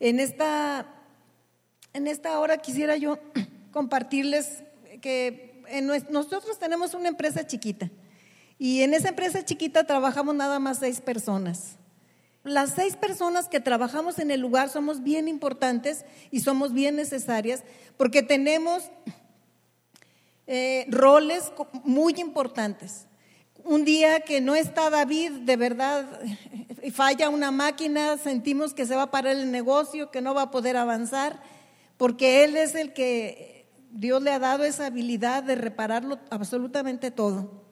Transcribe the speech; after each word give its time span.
En 0.00 0.20
esta, 0.20 0.86
en 1.92 2.06
esta 2.06 2.38
hora 2.40 2.58
quisiera 2.58 2.96
yo 2.96 3.18
compartirles 3.72 4.64
que 5.00 5.62
nosotros 6.10 6.58
tenemos 6.58 6.94
una 6.94 7.08
empresa 7.08 7.46
chiquita 7.46 7.90
y 8.58 8.82
en 8.82 8.94
esa 8.94 9.08
empresa 9.08 9.44
chiquita 9.44 9.84
trabajamos 9.84 10.34
nada 10.34 10.58
más 10.58 10.78
seis 10.78 11.00
personas. 11.00 11.76
Las 12.44 12.74
seis 12.74 12.94
personas 12.96 13.48
que 13.48 13.58
trabajamos 13.58 14.18
en 14.18 14.30
el 14.30 14.40
lugar 14.40 14.68
somos 14.68 15.02
bien 15.02 15.28
importantes 15.28 16.04
y 16.30 16.40
somos 16.40 16.72
bien 16.72 16.96
necesarias 16.96 17.64
porque 17.96 18.22
tenemos 18.22 18.90
eh, 20.46 20.86
roles 20.90 21.52
muy 21.84 22.14
importantes. 22.18 23.06
Un 23.64 23.86
día 23.86 24.20
que 24.20 24.42
no 24.42 24.54
está 24.54 24.90
David, 24.90 25.30
de 25.40 25.56
verdad, 25.56 26.06
y 26.82 26.90
falla 26.90 27.30
una 27.30 27.50
máquina, 27.50 28.18
sentimos 28.18 28.74
que 28.74 28.84
se 28.84 28.94
va 28.94 29.04
a 29.04 29.10
parar 29.10 29.36
el 29.36 29.50
negocio, 29.50 30.10
que 30.10 30.20
no 30.20 30.34
va 30.34 30.42
a 30.42 30.50
poder 30.50 30.76
avanzar, 30.76 31.40
porque 31.96 32.44
Él 32.44 32.58
es 32.58 32.74
el 32.74 32.92
que 32.92 33.64
Dios 33.90 34.22
le 34.22 34.32
ha 34.32 34.38
dado 34.38 34.64
esa 34.64 34.84
habilidad 34.84 35.42
de 35.42 35.54
repararlo 35.54 36.18
absolutamente 36.28 37.10
todo. 37.10 37.64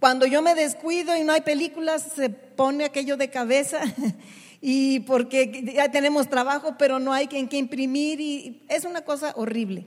Cuando 0.00 0.26
yo 0.26 0.42
me 0.42 0.56
descuido 0.56 1.16
y 1.16 1.22
no 1.22 1.32
hay 1.32 1.42
películas, 1.42 2.10
se 2.16 2.28
pone 2.28 2.84
aquello 2.84 3.16
de 3.16 3.30
cabeza 3.30 3.80
y 4.60 5.00
porque 5.00 5.72
ya 5.72 5.88
tenemos 5.92 6.28
trabajo, 6.28 6.74
pero 6.76 6.98
no 6.98 7.12
hay 7.12 7.28
en 7.30 7.48
qué 7.48 7.58
imprimir 7.58 8.20
y 8.20 8.66
es 8.68 8.84
una 8.84 9.02
cosa 9.02 9.34
horrible. 9.36 9.86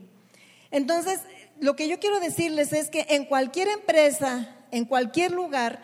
Entonces, 0.72 1.20
lo 1.60 1.76
que 1.76 1.88
yo 1.88 2.00
quiero 2.00 2.20
decirles 2.20 2.74
es 2.74 2.90
que 2.90 3.06
en 3.10 3.26
cualquier 3.26 3.68
empresa, 3.68 4.56
en 4.72 4.86
cualquier 4.86 5.32
lugar, 5.32 5.82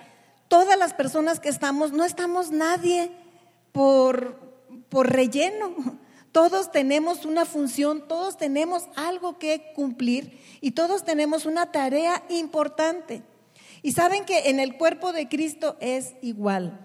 todas 0.48 0.77
las 0.77 0.94
personas 0.94 1.40
que 1.40 1.50
estamos, 1.50 1.91
no 1.91 2.05
estamos 2.05 2.52
nadie 2.52 3.12
por, 3.72 4.40
por 4.90 5.12
relleno. 5.12 5.73
Todos 6.31 6.72
tenemos 6.72 7.26
una 7.26 7.45
función, 7.45 8.08
todos 8.08 8.38
tenemos 8.38 8.86
algo 8.95 9.38
que 9.38 9.72
cumplir 9.75 10.39
y 10.61 10.72
todos 10.72 11.03
tenemos 11.03 11.45
una 11.45 11.72
tarea 11.72 12.23
importante. 12.30 13.22
Y 13.83 13.92
saben 13.92 14.26
que 14.26 14.50
en 14.50 14.59
el 14.59 14.78
cuerpo 14.78 15.14
de 15.14 15.28
Cristo 15.28 15.78
es 15.80 16.14
igual. 16.22 16.80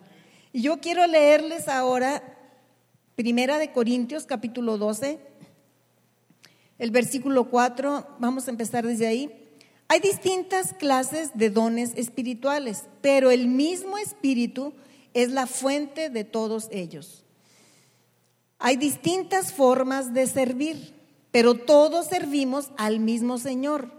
Y 0.52 0.62
yo 0.62 0.80
quiero 0.80 1.06
leerles 1.06 1.68
ahora 1.68 2.22
Primera 3.14 3.58
de 3.58 3.72
Corintios 3.72 4.26
capítulo 4.26 4.78
12, 4.78 5.18
el 6.78 6.90
versículo 6.90 7.50
4, 7.50 8.06
vamos 8.18 8.46
a 8.46 8.50
empezar 8.50 8.86
desde 8.86 9.06
ahí. 9.06 9.48
Hay 9.88 10.00
distintas 10.00 10.74
clases 10.74 11.30
de 11.34 11.50
dones 11.50 11.92
espirituales, 11.96 12.84
pero 13.00 13.30
el 13.30 13.48
mismo 13.48 13.98
espíritu 13.98 14.74
es 15.14 15.30
la 15.30 15.46
fuente 15.46 16.10
de 16.10 16.24
todos 16.24 16.68
ellos. 16.70 17.24
Hay 18.58 18.76
distintas 18.76 19.52
formas 19.52 20.12
de 20.12 20.26
servir, 20.26 20.94
pero 21.30 21.54
todos 21.54 22.06
servimos 22.06 22.70
al 22.76 23.00
mismo 23.00 23.38
Señor. 23.38 23.90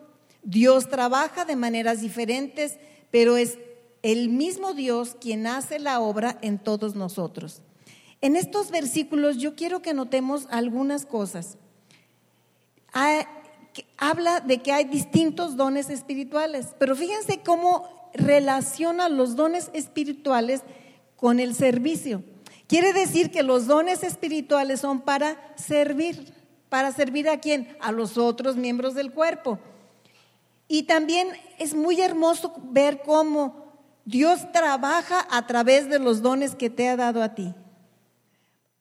Dios 0.44 0.90
trabaja 0.90 1.44
de 1.46 1.56
maneras 1.56 2.02
diferentes, 2.02 2.78
pero 3.12 3.36
es 3.36 3.58
el 4.04 4.30
mismo 4.30 4.74
Dios 4.74 5.18
quien 5.20 5.48
hace 5.48 5.80
la 5.80 6.00
obra 6.00 6.38
en 6.42 6.60
todos 6.60 6.96
nosotros. 6.96 7.62
En 8.22 8.36
estos 8.36 8.70
versículos 8.70 9.38
yo 9.38 9.56
quiero 9.56 9.82
que 9.82 9.94
notemos 9.94 10.48
algunas 10.50 11.06
cosas 11.06 11.58
habla 13.98 14.40
de 14.40 14.62
que 14.62 14.72
hay 14.72 14.86
distintos 14.86 15.56
dones 15.56 15.90
espirituales, 15.90 16.68
pero 16.78 16.96
fíjense 16.96 17.42
cómo 17.42 17.88
relaciona 18.14 19.10
los 19.10 19.36
dones 19.36 19.70
espirituales 19.74 20.62
con 21.16 21.40
el 21.40 21.54
servicio. 21.54 22.24
Quiere 22.68 22.94
decir 22.94 23.32
que 23.32 23.44
los 23.44 23.68
dones 23.68 24.04
espirituales 24.04 24.82
son 24.82 25.02
para 25.02 25.38
servir. 25.56 26.34
¿Para 26.70 26.92
servir 26.92 27.28
a 27.28 27.40
quién? 27.40 27.76
A 27.80 27.92
los 27.92 28.18
otros 28.18 28.56
miembros 28.56 28.94
del 28.94 29.12
cuerpo. 29.12 29.58
Y 30.68 30.84
también 30.84 31.30
es 31.58 31.74
muy 31.74 32.00
hermoso 32.00 32.54
ver 32.62 33.02
cómo 33.02 33.74
Dios 34.06 34.52
trabaja 34.52 35.28
a 35.32 35.48
través 35.48 35.90
de 35.90 35.98
los 35.98 36.22
dones 36.22 36.56
que 36.56 36.70
te 36.70 36.88
ha 36.88 36.96
dado 36.96 37.24
a 37.24 37.34
ti. 37.34 37.56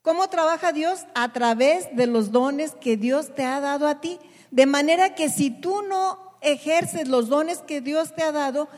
¿Cómo 0.03 0.29
trabaja 0.29 0.73
Dios? 0.73 1.07
A 1.15 1.33
través 1.33 1.95
de 1.95 2.07
los 2.07 2.33
dones 2.33 2.75
que 2.81 2.97
Dios 2.97 3.35
te 3.35 3.45
ha 3.45 3.61
dado 3.61 3.87
a 3.87 4.01
ti. 4.01 4.19
De 4.51 4.67
manera 4.67 5.15
que 5.15 5.29
si 5.29 5.51
tú 5.51 5.83
no 5.83 6.19
ejerces 6.41 7.09
los 7.09 7.29
dones 7.29 7.59
que 7.59 7.81
Dios 7.81 8.15
te 8.15 8.23
ha 8.23 8.33
dado, 8.33 8.69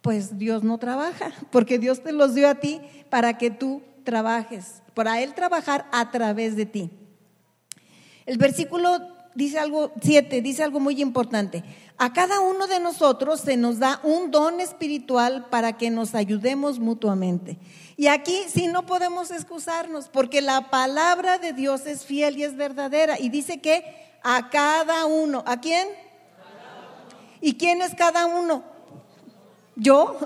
pues 0.00 0.38
Dios 0.38 0.62
no 0.62 0.78
trabaja, 0.78 1.32
porque 1.50 1.78
Dios 1.78 2.02
te 2.02 2.12
los 2.12 2.34
dio 2.34 2.48
a 2.48 2.56
ti 2.56 2.80
para 3.10 3.38
que 3.38 3.50
tú 3.50 3.82
trabajes, 4.04 4.82
para 4.94 5.22
Él 5.22 5.34
trabajar 5.34 5.86
a 5.92 6.10
través 6.10 6.56
de 6.56 6.66
ti. 6.66 6.90
El 8.26 8.38
versículo 8.38 9.13
dice 9.34 9.58
algo, 9.58 9.92
7, 10.00 10.42
dice 10.42 10.62
algo 10.62 10.80
muy 10.80 11.00
importante. 11.00 11.64
A 11.96 12.12
cada 12.12 12.40
uno 12.40 12.66
de 12.66 12.80
nosotros 12.80 13.40
se 13.40 13.56
nos 13.56 13.78
da 13.78 14.00
un 14.02 14.30
don 14.30 14.60
espiritual 14.60 15.46
para 15.50 15.76
que 15.76 15.90
nos 15.90 16.14
ayudemos 16.14 16.78
mutuamente. 16.78 17.58
Y 17.96 18.08
aquí 18.08 18.36
sí 18.48 18.66
no 18.66 18.86
podemos 18.86 19.30
excusarnos, 19.30 20.08
porque 20.08 20.40
la 20.40 20.70
palabra 20.70 21.38
de 21.38 21.52
Dios 21.52 21.86
es 21.86 22.04
fiel 22.04 22.38
y 22.38 22.44
es 22.44 22.56
verdadera. 22.56 23.18
Y 23.20 23.28
dice 23.28 23.60
que 23.60 23.84
a 24.22 24.50
cada 24.50 25.06
uno, 25.06 25.44
¿a 25.46 25.60
quién? 25.60 25.86
¿Y 27.40 27.54
quién 27.54 27.82
es 27.82 27.94
cada 27.94 28.26
uno? 28.26 28.64
Yo, 29.76 30.18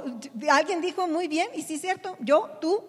alguien 0.51 0.81
dijo 0.81 1.07
muy 1.07 1.27
bien, 1.27 1.49
y 1.55 1.63
sí 1.63 1.75
es 1.75 1.81
cierto, 1.81 2.17
yo, 2.21 2.51
tú. 2.61 2.83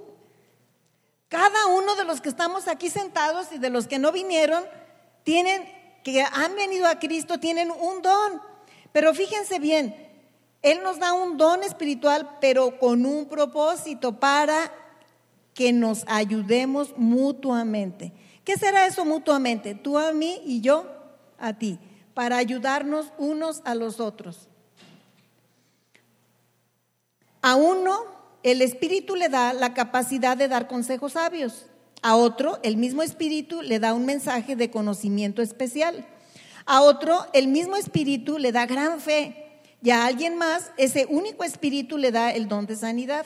Cada 1.27 1.67
uno 1.67 1.95
de 1.95 2.05
los 2.05 2.21
que 2.21 2.29
estamos 2.29 2.67
aquí 2.67 2.89
sentados 2.89 3.51
y 3.51 3.59
de 3.59 3.69
los 3.69 3.87
que 3.87 3.99
no 3.99 4.11
vinieron, 4.11 4.63
tienen, 5.23 5.63
que 6.03 6.21
han 6.21 6.55
venido 6.55 6.87
a 6.87 6.99
Cristo, 6.99 7.39
tienen 7.39 7.71
un 7.71 8.01
don. 8.01 8.41
Pero 8.91 9.13
fíjense 9.13 9.59
bien, 9.59 9.95
Él 10.61 10.81
nos 10.83 10.99
da 10.99 11.13
un 11.13 11.37
don 11.37 11.63
espiritual, 11.63 12.37
pero 12.41 12.79
con 12.79 13.05
un 13.05 13.27
propósito 13.27 14.19
para 14.19 14.71
que 15.53 15.73
nos 15.73 16.03
ayudemos 16.07 16.93
mutuamente. 16.97 18.13
¿Qué 18.43 18.57
será 18.57 18.87
eso 18.87 19.05
mutuamente? 19.05 19.75
Tú 19.75 19.97
a 19.97 20.13
mí 20.13 20.41
y 20.45 20.61
yo 20.61 20.85
a 21.37 21.53
ti, 21.53 21.79
para 22.13 22.37
ayudarnos 22.37 23.11
unos 23.17 23.61
a 23.65 23.75
los 23.75 23.99
otros. 23.99 24.47
A 27.41 27.55
uno 27.55 28.05
el 28.43 28.61
Espíritu 28.61 29.15
le 29.15 29.29
da 29.29 29.53
la 29.53 29.73
capacidad 29.73 30.37
de 30.37 30.47
dar 30.47 30.67
consejos 30.67 31.13
sabios. 31.13 31.65
A 32.01 32.15
otro 32.15 32.59
el 32.63 32.77
mismo 32.77 33.03
Espíritu 33.03 33.61
le 33.61 33.79
da 33.79 33.93
un 33.93 34.05
mensaje 34.05 34.55
de 34.55 34.69
conocimiento 34.71 35.41
especial. 35.41 36.05
A 36.71 36.81
otro, 36.81 37.25
el 37.33 37.47
mismo 37.47 37.77
espíritu 37.77 38.37
le 38.37 38.51
da 38.51 38.67
gran 38.67 38.99
fe. 38.99 39.63
Y 39.81 39.89
a 39.89 40.05
alguien 40.05 40.37
más, 40.37 40.71
ese 40.77 41.07
único 41.09 41.43
espíritu 41.43 41.97
le 41.97 42.11
da 42.11 42.29
el 42.29 42.47
don 42.47 42.67
de 42.67 42.75
sanidad. 42.75 43.25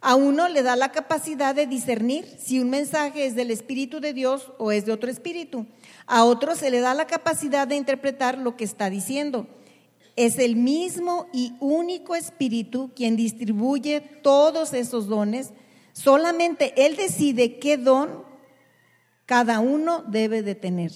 A 0.00 0.14
uno 0.14 0.48
le 0.48 0.62
da 0.62 0.76
la 0.76 0.92
capacidad 0.92 1.56
de 1.56 1.66
discernir 1.66 2.24
si 2.38 2.60
un 2.60 2.70
mensaje 2.70 3.26
es 3.26 3.34
del 3.34 3.50
Espíritu 3.50 3.98
de 3.98 4.12
Dios 4.12 4.52
o 4.58 4.70
es 4.70 4.86
de 4.86 4.92
otro 4.92 5.10
espíritu. 5.10 5.66
A 6.06 6.24
otro 6.24 6.54
se 6.54 6.70
le 6.70 6.78
da 6.78 6.94
la 6.94 7.08
capacidad 7.08 7.66
de 7.66 7.74
interpretar 7.74 8.38
lo 8.38 8.56
que 8.56 8.62
está 8.62 8.90
diciendo. 8.90 9.48
Es 10.14 10.38
el 10.38 10.54
mismo 10.54 11.26
y 11.32 11.54
único 11.58 12.14
Espíritu 12.14 12.92
quien 12.94 13.16
distribuye 13.16 14.00
todos 14.00 14.72
esos 14.72 15.08
dones. 15.08 15.50
Solamente 15.92 16.72
Él 16.76 16.96
decide 16.96 17.58
qué 17.58 17.76
don 17.76 18.24
cada 19.26 19.60
uno 19.60 20.02
debe 20.06 20.42
de 20.42 20.54
tener. 20.54 20.92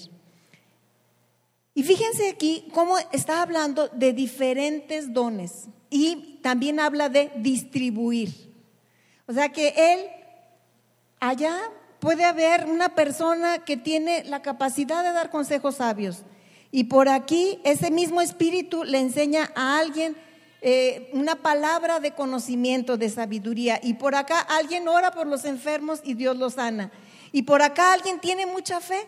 Y 1.73 1.83
fíjense 1.83 2.29
aquí 2.29 2.67
cómo 2.73 2.97
está 3.11 3.41
hablando 3.41 3.87
de 3.89 4.11
diferentes 4.11 5.13
dones 5.13 5.67
y 5.89 6.39
también 6.41 6.79
habla 6.79 7.09
de 7.09 7.31
distribuir. 7.35 8.51
O 9.27 9.33
sea 9.33 9.49
que 9.49 9.73
él, 9.77 9.99
allá 11.19 11.55
puede 11.99 12.23
haber 12.23 12.65
una 12.65 12.95
persona 12.95 13.59
que 13.59 13.77
tiene 13.77 14.23
la 14.23 14.41
capacidad 14.41 15.03
de 15.03 15.11
dar 15.11 15.29
consejos 15.29 15.75
sabios 15.75 16.23
y 16.71 16.85
por 16.85 17.09
aquí 17.09 17.59
ese 17.63 17.91
mismo 17.91 18.21
espíritu 18.21 18.83
le 18.83 18.99
enseña 18.99 19.51
a 19.55 19.77
alguien 19.77 20.15
eh, 20.61 21.09
una 21.13 21.35
palabra 21.35 21.99
de 21.99 22.11
conocimiento, 22.11 22.97
de 22.97 23.09
sabiduría. 23.09 23.79
Y 23.81 23.95
por 23.95 24.15
acá 24.15 24.39
alguien 24.39 24.87
ora 24.87 25.11
por 25.11 25.27
los 25.27 25.45
enfermos 25.45 26.01
y 26.03 26.13
Dios 26.13 26.37
los 26.37 26.53
sana. 26.53 26.91
Y 27.31 27.43
por 27.43 27.61
acá 27.61 27.93
alguien 27.93 28.19
tiene 28.19 28.45
mucha 28.45 28.79
fe 28.79 29.07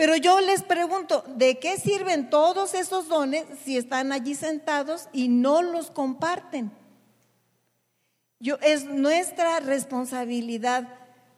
pero 0.00 0.16
yo 0.16 0.40
les 0.40 0.62
pregunto, 0.62 1.22
¿de 1.26 1.58
qué 1.58 1.76
sirven 1.76 2.30
todos 2.30 2.72
esos 2.72 3.08
dones 3.08 3.44
si 3.62 3.76
están 3.76 4.12
allí 4.12 4.34
sentados 4.34 5.10
y 5.12 5.28
no 5.28 5.60
los 5.60 5.90
comparten? 5.90 6.72
Yo, 8.38 8.56
es 8.62 8.86
nuestra 8.86 9.60
responsabilidad 9.60 10.88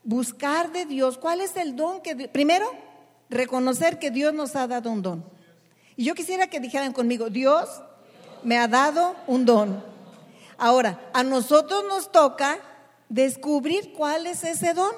buscar 0.04 0.70
de 0.70 0.86
Dios 0.86 1.18
cuál 1.18 1.40
es 1.40 1.56
el 1.56 1.74
don 1.74 2.00
que... 2.02 2.28
Primero, 2.28 2.70
reconocer 3.28 3.98
que 3.98 4.12
Dios 4.12 4.32
nos 4.32 4.54
ha 4.54 4.68
dado 4.68 4.92
un 4.92 5.02
don. 5.02 5.24
Y 5.96 6.04
yo 6.04 6.14
quisiera 6.14 6.46
que 6.46 6.60
dijeran 6.60 6.92
conmigo, 6.92 7.30
Dios 7.30 7.68
me 8.44 8.58
ha 8.58 8.68
dado 8.68 9.16
un 9.26 9.44
don. 9.44 9.84
Ahora, 10.58 11.00
a 11.12 11.22
nosotros 11.22 11.84
nos 11.88 12.12
toca 12.12 12.58
descubrir 13.08 13.92
cuál 13.92 14.26
es 14.26 14.44
ese 14.44 14.74
don. 14.74 14.94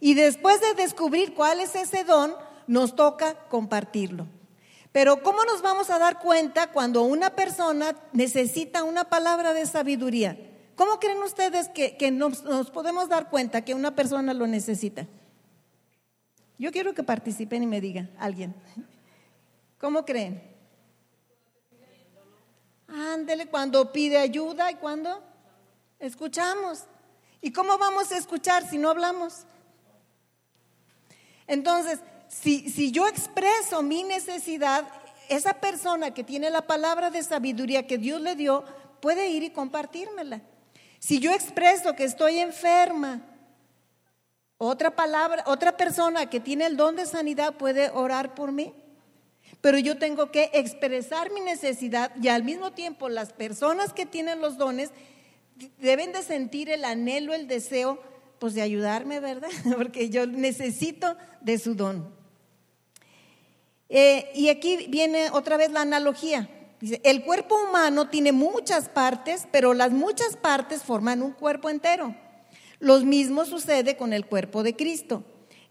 Y 0.00 0.14
después 0.14 0.60
de 0.60 0.74
descubrir 0.74 1.34
cuál 1.34 1.60
es 1.60 1.74
ese 1.74 2.04
don, 2.04 2.34
nos 2.66 2.96
toca 2.96 3.34
compartirlo. 3.48 4.26
Pero 4.92 5.22
¿cómo 5.22 5.44
nos 5.44 5.60
vamos 5.60 5.90
a 5.90 5.98
dar 5.98 6.18
cuenta 6.20 6.72
cuando 6.72 7.02
una 7.02 7.30
persona 7.30 7.94
necesita 8.12 8.82
una 8.82 9.04
palabra 9.04 9.52
de 9.52 9.66
sabiduría? 9.66 10.38
¿Cómo 10.74 10.98
creen 10.98 11.18
ustedes 11.18 11.68
que, 11.68 12.10
nos, 12.10 12.44
nos, 12.44 12.70
podemos 12.70 13.08
dar 13.08 13.28
cuenta 13.28 13.62
que 13.62 13.74
una 13.74 13.94
persona 13.94 14.32
lo 14.32 14.46
necesita? 14.46 15.06
Yo 16.58 16.72
quiero 16.72 16.94
que 16.94 17.02
participen 17.02 17.62
y 17.62 17.66
me 17.66 17.80
digan 17.80 18.10
alguien. 18.18 18.54
¿Cómo 19.78 20.04
creen? 20.04 20.55
Ándele 22.88 23.46
cuando 23.46 23.92
pide 23.92 24.18
ayuda 24.18 24.70
y 24.70 24.76
cuando 24.76 25.22
escuchamos. 25.98 26.84
¿Y 27.40 27.52
cómo 27.52 27.78
vamos 27.78 28.12
a 28.12 28.16
escuchar 28.16 28.68
si 28.68 28.78
no 28.78 28.90
hablamos? 28.90 29.44
Entonces, 31.46 32.00
si, 32.28 32.70
si 32.70 32.90
yo 32.90 33.06
expreso 33.06 33.82
mi 33.82 34.02
necesidad, 34.02 34.86
esa 35.28 35.54
persona 35.54 36.12
que 36.12 36.24
tiene 36.24 36.50
la 36.50 36.62
palabra 36.62 37.10
de 37.10 37.22
sabiduría 37.22 37.86
que 37.86 37.98
Dios 37.98 38.20
le 38.20 38.36
dio 38.36 38.64
puede 39.00 39.28
ir 39.28 39.42
y 39.42 39.50
compartírmela. 39.50 40.40
Si 40.98 41.18
yo 41.20 41.32
expreso 41.32 41.94
que 41.94 42.04
estoy 42.04 42.38
enferma, 42.38 43.22
otra 44.58 44.90
palabra, 44.90 45.44
otra 45.46 45.76
persona 45.76 46.26
que 46.30 46.40
tiene 46.40 46.66
el 46.66 46.76
don 46.76 46.96
de 46.96 47.06
sanidad 47.06 47.54
puede 47.54 47.90
orar 47.90 48.34
por 48.34 48.52
mí. 48.52 48.72
Pero 49.66 49.80
yo 49.80 49.98
tengo 49.98 50.30
que 50.30 50.48
expresar 50.52 51.32
mi 51.32 51.40
necesidad 51.40 52.12
y 52.22 52.28
al 52.28 52.44
mismo 52.44 52.70
tiempo 52.70 53.08
las 53.08 53.32
personas 53.32 53.92
que 53.92 54.06
tienen 54.06 54.40
los 54.40 54.58
dones 54.58 54.90
deben 55.80 56.12
de 56.12 56.22
sentir 56.22 56.70
el 56.70 56.84
anhelo, 56.84 57.34
el 57.34 57.48
deseo, 57.48 58.00
pues 58.38 58.54
de 58.54 58.62
ayudarme, 58.62 59.18
¿verdad? 59.18 59.48
Porque 59.76 60.08
yo 60.08 60.24
necesito 60.24 61.16
de 61.40 61.58
su 61.58 61.74
don. 61.74 62.14
Eh, 63.88 64.30
y 64.36 64.50
aquí 64.50 64.86
viene 64.88 65.30
otra 65.32 65.56
vez 65.56 65.72
la 65.72 65.80
analogía. 65.80 66.48
Dice, 66.80 67.00
el 67.02 67.24
cuerpo 67.24 67.60
humano 67.68 68.08
tiene 68.08 68.30
muchas 68.30 68.88
partes, 68.88 69.48
pero 69.50 69.74
las 69.74 69.90
muchas 69.90 70.36
partes 70.36 70.84
forman 70.84 71.22
un 71.22 71.32
cuerpo 71.32 71.70
entero. 71.70 72.14
Lo 72.78 73.00
mismo 73.00 73.44
sucede 73.44 73.96
con 73.96 74.12
el 74.12 74.26
cuerpo 74.26 74.62
de 74.62 74.76
Cristo. 74.76 75.24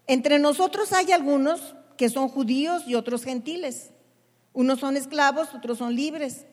Entre 0.06 0.38
nosotros 0.38 0.92
hay 0.92 1.12
algunos 1.12 1.74
que 1.96 2.08
son 2.08 2.28
judíos 2.28 2.82
y 2.86 2.94
otros 2.94 3.24
gentiles. 3.24 3.90
Unos 4.52 4.80
son 4.80 4.96
esclavos, 4.96 5.54
otros 5.54 5.78
son 5.78 5.94
libres. 5.94 6.46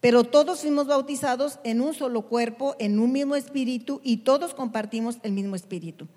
Pero 0.00 0.24
todos 0.24 0.60
fuimos 0.60 0.86
bautizados 0.86 1.58
en 1.62 1.80
un 1.80 1.94
solo 1.94 2.22
cuerpo, 2.22 2.74
en 2.78 2.98
un 2.98 3.12
mismo 3.12 3.36
espíritu, 3.36 4.00
y 4.02 4.18
todos 4.18 4.54
compartimos 4.54 5.18
el 5.22 5.32
mismo 5.32 5.56
espíritu. 5.56 6.08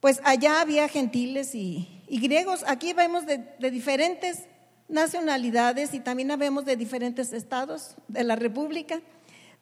Pues 0.00 0.20
allá 0.24 0.62
había 0.62 0.88
gentiles 0.88 1.54
y, 1.54 1.86
griegos. 2.08 2.64
Aquí 2.66 2.94
vemos 2.94 3.26
de, 3.26 3.70
diferentes 3.70 4.44
nacionalidades 4.88 5.92
y 5.94 6.00
también 6.00 6.36
vemos 6.38 6.64
de 6.64 6.76
diferentes 6.76 7.34
estados 7.34 7.96
de 8.08 8.24
la 8.24 8.34
República. 8.34 9.00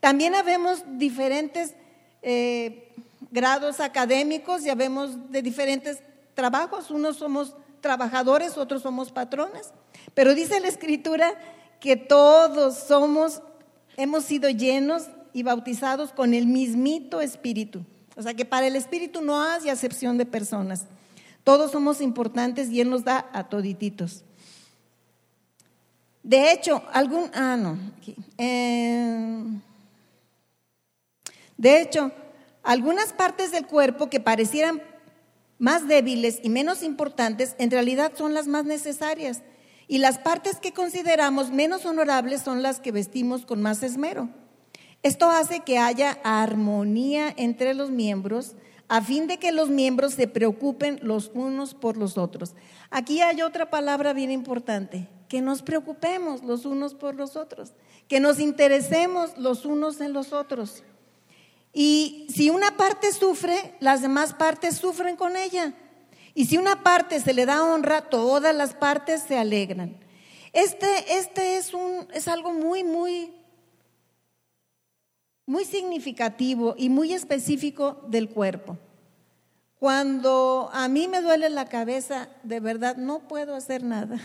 También 0.00 0.32
vemos 0.46 0.84
diferentes 0.96 1.74
eh, 2.22 2.92
grados 3.32 3.80
académicos, 3.80 4.62
ya 4.62 4.76
vemos 4.76 5.30
de 5.30 5.42
diferentes 5.42 5.98
trabajos. 6.34 6.92
Unos 6.92 7.16
somos 7.16 7.56
trabajadores, 7.88 8.58
otros 8.58 8.82
somos 8.82 9.10
patrones. 9.10 9.72
Pero 10.12 10.34
dice 10.34 10.60
la 10.60 10.68
Escritura 10.68 11.32
que 11.80 11.96
todos 11.96 12.76
somos, 12.76 13.40
hemos 13.96 14.24
sido 14.24 14.50
llenos 14.50 15.04
y 15.32 15.42
bautizados 15.42 16.12
con 16.12 16.34
el 16.34 16.46
mismito 16.46 17.22
Espíritu. 17.22 17.82
O 18.14 18.20
sea 18.20 18.34
que 18.34 18.44
para 18.44 18.66
el 18.66 18.76
Espíritu 18.76 19.22
no 19.22 19.40
hay 19.40 19.70
acepción 19.70 20.18
de 20.18 20.26
personas. 20.26 20.84
Todos 21.44 21.70
somos 21.70 22.02
importantes 22.02 22.68
y 22.68 22.82
Él 22.82 22.90
nos 22.90 23.04
da 23.04 23.24
a 23.32 23.48
todititos. 23.48 24.22
De 26.22 26.52
hecho, 26.52 26.82
algún, 26.92 27.30
ah, 27.32 27.56
no, 27.56 27.78
eh, 28.36 29.44
de 31.56 31.80
hecho, 31.80 32.12
algunas 32.62 33.14
partes 33.14 33.50
del 33.50 33.66
cuerpo 33.66 34.10
que 34.10 34.20
parecieran 34.20 34.82
más 35.58 35.88
débiles 35.88 36.40
y 36.42 36.48
menos 36.48 36.82
importantes, 36.82 37.54
en 37.58 37.70
realidad 37.70 38.12
son 38.16 38.34
las 38.34 38.46
más 38.46 38.64
necesarias. 38.64 39.42
Y 39.86 39.98
las 39.98 40.18
partes 40.18 40.56
que 40.56 40.72
consideramos 40.72 41.50
menos 41.50 41.86
honorables 41.86 42.42
son 42.42 42.62
las 42.62 42.80
que 42.80 42.92
vestimos 42.92 43.46
con 43.46 43.62
más 43.62 43.82
esmero. 43.82 44.28
Esto 45.02 45.30
hace 45.30 45.60
que 45.60 45.78
haya 45.78 46.18
armonía 46.24 47.32
entre 47.36 47.74
los 47.74 47.90
miembros 47.90 48.54
a 48.88 49.02
fin 49.02 49.26
de 49.26 49.38
que 49.38 49.52
los 49.52 49.68
miembros 49.68 50.14
se 50.14 50.26
preocupen 50.26 50.98
los 51.02 51.30
unos 51.34 51.74
por 51.74 51.96
los 51.96 52.16
otros. 52.16 52.54
Aquí 52.90 53.20
hay 53.20 53.42
otra 53.42 53.70
palabra 53.70 54.14
bien 54.14 54.30
importante, 54.30 55.08
que 55.28 55.42
nos 55.42 55.62
preocupemos 55.62 56.42
los 56.42 56.64
unos 56.64 56.94
por 56.94 57.14
los 57.14 57.36
otros, 57.36 57.74
que 58.08 58.18
nos 58.18 58.40
interesemos 58.40 59.36
los 59.36 59.66
unos 59.66 60.00
en 60.00 60.14
los 60.14 60.32
otros. 60.32 60.82
Y 61.72 62.26
si 62.34 62.50
una 62.50 62.76
parte 62.76 63.12
sufre, 63.12 63.74
las 63.80 64.02
demás 64.02 64.34
partes 64.34 64.76
sufren 64.76 65.16
con 65.16 65.36
ella. 65.36 65.74
Y 66.34 66.46
si 66.46 66.56
una 66.56 66.82
parte 66.82 67.20
se 67.20 67.34
le 67.34 67.46
da 67.46 67.64
honra, 67.64 68.08
todas 68.08 68.54
las 68.54 68.74
partes 68.74 69.22
se 69.22 69.36
alegran. 69.38 69.96
Este, 70.52 71.18
este 71.18 71.56
es, 71.56 71.74
un, 71.74 72.08
es 72.12 72.28
algo 72.28 72.52
muy, 72.52 72.84
muy, 72.84 73.32
muy 75.46 75.64
significativo 75.64 76.74
y 76.78 76.88
muy 76.88 77.12
específico 77.12 78.02
del 78.08 78.28
cuerpo. 78.28 78.78
Cuando 79.78 80.70
a 80.72 80.88
mí 80.88 81.06
me 81.06 81.22
duele 81.22 81.50
la 81.50 81.66
cabeza, 81.66 82.28
de 82.42 82.60
verdad 82.60 82.96
no 82.96 83.20
puedo 83.28 83.54
hacer 83.54 83.82
nada. 83.82 84.18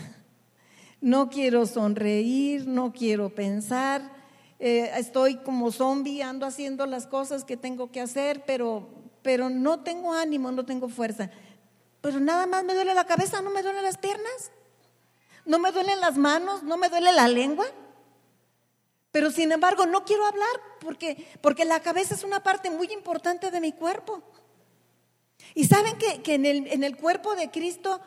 No 1.00 1.28
quiero 1.28 1.66
sonreír, 1.66 2.66
no 2.66 2.94
quiero 2.94 3.28
pensar, 3.28 4.10
eh, 4.58 4.90
estoy 4.96 5.36
como 5.36 5.72
zombie, 5.72 6.22
ando 6.22 6.46
haciendo 6.46 6.86
las 6.86 7.06
cosas 7.06 7.44
que 7.44 7.56
tengo 7.56 7.90
que 7.90 8.00
hacer, 8.00 8.44
pero, 8.44 8.88
pero 9.22 9.50
no 9.50 9.80
tengo 9.80 10.12
ánimo, 10.12 10.52
no 10.52 10.64
tengo 10.64 10.88
fuerza. 10.88 11.30
Pero 12.00 12.20
nada 12.20 12.46
más 12.46 12.64
me 12.64 12.74
duele 12.74 12.94
la 12.94 13.06
cabeza, 13.06 13.40
no 13.40 13.50
me 13.50 13.62
duelen 13.62 13.82
las 13.82 13.98
piernas, 13.98 14.52
no 15.44 15.58
me 15.58 15.72
duelen 15.72 16.00
las 16.00 16.16
manos, 16.16 16.62
no 16.62 16.76
me 16.76 16.88
duele 16.88 17.12
la 17.12 17.28
lengua. 17.28 17.66
Pero 19.10 19.30
sin 19.30 19.52
embargo 19.52 19.86
no 19.86 20.04
quiero 20.04 20.26
hablar 20.26 20.60
porque, 20.80 21.28
porque 21.40 21.64
la 21.64 21.80
cabeza 21.80 22.14
es 22.14 22.24
una 22.24 22.42
parte 22.42 22.68
muy 22.68 22.92
importante 22.92 23.50
de 23.50 23.60
mi 23.60 23.72
cuerpo. 23.72 24.22
Y 25.54 25.66
saben 25.66 25.96
que, 25.98 26.34
en, 26.34 26.46
el, 26.46 26.66
en, 26.66 26.84
el, 26.84 26.96
cuerpo 26.96 27.34
de 27.36 27.50
Cristo 27.50 28.00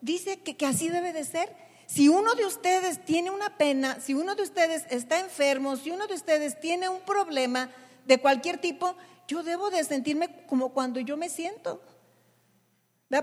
dice 0.00 0.40
que, 0.40 0.56
que 0.56 0.66
así 0.66 0.88
debe 0.88 1.12
de 1.12 1.24
ser. 1.24 1.63
Si 1.86 2.08
uno 2.08 2.34
de 2.34 2.46
ustedes 2.46 3.04
tiene 3.04 3.30
una 3.30 3.56
pena, 3.56 4.00
si 4.00 4.14
uno 4.14 4.34
de 4.34 4.42
ustedes 4.42 4.84
está 4.90 5.20
enfermo, 5.20 5.76
si 5.76 5.90
uno 5.90 6.06
de 6.06 6.14
ustedes 6.14 6.58
tiene 6.60 6.88
un 6.88 7.00
problema 7.00 7.70
de 8.06 8.18
cualquier 8.18 8.58
tipo, 8.58 8.96
yo 9.28 9.42
debo 9.42 9.70
de 9.70 9.84
sentirme 9.84 10.28
como 10.46 10.70
cuando 10.70 11.00
yo 11.00 11.16
me 11.16 11.28
siento. 11.28 11.80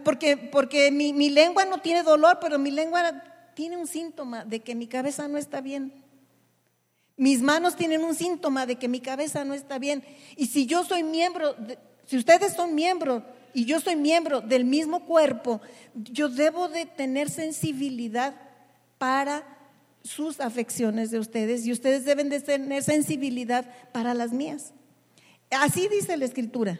Porque, 0.04 0.38
porque 0.38 0.92
mi, 0.92 1.12
mi 1.12 1.30
lengua 1.30 1.66
no 1.66 1.80
tiene 1.80 2.04
dolor, 2.04 2.38
pero 2.40 2.58
mi 2.58 2.72
lengua 2.72 3.24
tiene 3.56 3.78
un 3.78 3.88
síntoma 3.88 4.46
de 4.46 4.62
que 4.62 4.76
mi 4.76 4.88
cabeza 4.88 5.28
no 5.28 5.38
está 5.38 5.60
bien. 5.60 5.94
Mis 7.18 7.42
manos 7.42 7.76
tienen 7.76 8.04
un 8.04 8.16
síntoma 8.16 8.66
de 8.66 8.78
que 8.78 8.88
mi 8.88 9.02
cabeza 9.02 9.44
no 9.44 9.54
está 9.54 9.80
bien. 9.80 10.04
Y 10.38 10.48
si 10.48 10.66
yo 10.66 10.84
soy 10.84 11.04
miembro, 11.04 11.56
si 12.06 12.18
ustedes 12.18 12.54
son 12.54 12.74
miembros 12.74 13.24
y 13.54 13.66
yo 13.66 13.80
soy 13.80 13.96
miembro 13.96 14.42
del 14.42 14.66
mismo 14.66 15.06
cuerpo, 15.06 15.62
yo 15.94 16.30
debo 16.30 16.70
de 16.70 16.86
tener 16.86 17.30
sensibilidad 17.30 18.36
para 19.02 19.44
sus 20.04 20.40
afecciones 20.40 21.10
de 21.10 21.18
ustedes 21.18 21.66
y 21.66 21.72
ustedes 21.72 22.06
deben 22.06 22.30
de 22.30 22.40
tener 22.40 22.84
sensibilidad 22.84 23.66
para 23.92 24.14
las 24.14 24.32
mías. 24.32 24.74
Así 25.50 25.88
dice 25.88 26.18
la 26.18 26.26
escritura. 26.26 26.80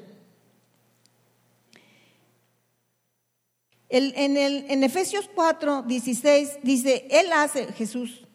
en, 3.90 4.38
en 4.38 4.84
Efesios 4.84 5.32
4, 5.34 5.82
16 5.82 6.60
dice, 6.62 7.08
Él 7.10 7.34
hace, 7.34 7.74
Jesús, 7.74 8.28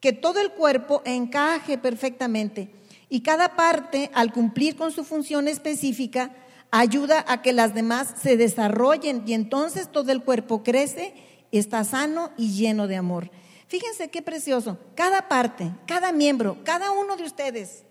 que 0.00 0.12
todo 0.12 0.40
el 0.40 0.50
cuerpo 0.50 1.00
encaje 1.04 1.78
perfectamente 1.78 2.70
y 3.08 3.20
cada 3.20 3.54
parte, 3.54 4.10
al 4.14 4.32
cumplir 4.32 4.74
con 4.74 4.90
su 4.90 5.04
función 5.04 5.46
específica, 5.46 6.34
ayuda 6.72 7.24
a 7.28 7.40
que 7.40 7.52
las 7.52 7.72
demás 7.72 8.14
se 8.20 8.36
desarrollen 8.36 9.22
y 9.26 9.34
entonces 9.34 9.92
todo 9.92 10.10
el 10.10 10.24
cuerpo 10.24 10.64
crece, 10.64 11.14
está 11.58 11.84
sano 11.84 12.30
y 12.36 12.52
lleno 12.52 12.86
de 12.86 12.96
amor. 12.96 13.30
Fíjense 13.68 14.10
qué 14.10 14.22
precioso. 14.22 14.78
Cada 14.94 15.28
parte, 15.28 15.72
cada 15.86 16.12
miembro, 16.12 16.58
cada 16.64 16.90
uno 16.90 17.16
de 17.16 17.24
ustedes 17.24 17.84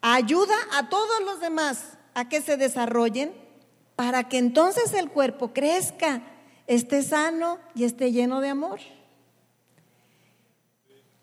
ayuda 0.00 0.54
a 0.72 0.88
todos 0.88 1.22
los 1.24 1.40
demás 1.40 1.98
a 2.14 2.28
que 2.28 2.40
se 2.40 2.56
desarrollen 2.56 3.32
para 3.96 4.28
que 4.28 4.38
entonces 4.38 4.92
el 4.92 5.10
cuerpo 5.10 5.52
crezca, 5.52 6.22
esté 6.66 7.02
sano 7.02 7.58
y 7.74 7.84
esté 7.84 8.12
lleno 8.12 8.40
de 8.40 8.48
amor. 8.48 8.80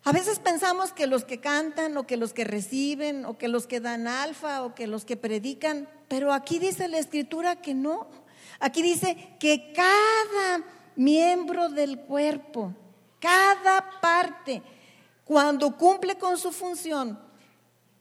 A 0.04 0.12
veces 0.12 0.38
pensamos 0.38 0.92
que 0.92 1.06
los 1.06 1.24
que 1.24 1.40
cantan 1.40 1.96
o 1.96 2.06
que 2.06 2.18
los 2.18 2.34
que 2.34 2.44
reciben 2.44 3.24
o 3.24 3.38
que 3.38 3.48
los 3.48 3.66
que 3.66 3.80
dan 3.80 4.06
alfa 4.06 4.62
o 4.62 4.74
que 4.74 4.86
los 4.86 5.04
que 5.04 5.16
predican, 5.16 5.88
Pero 6.08 6.32
aquí 6.34 6.58
dice 6.58 6.88
la 6.88 6.98
escritura 6.98 7.56
que 7.56 7.72
no. 7.72 8.06
Aquí 8.64 8.80
dice 8.80 9.36
que 9.38 9.74
cada 9.74 10.64
miembro 10.96 11.68
del 11.68 12.00
cuerpo, 12.00 12.72
cada 13.20 14.00
parte, 14.00 14.62
cuando 15.26 15.76
cumple 15.76 16.16
con 16.16 16.38
su 16.38 16.50
función, 16.50 17.18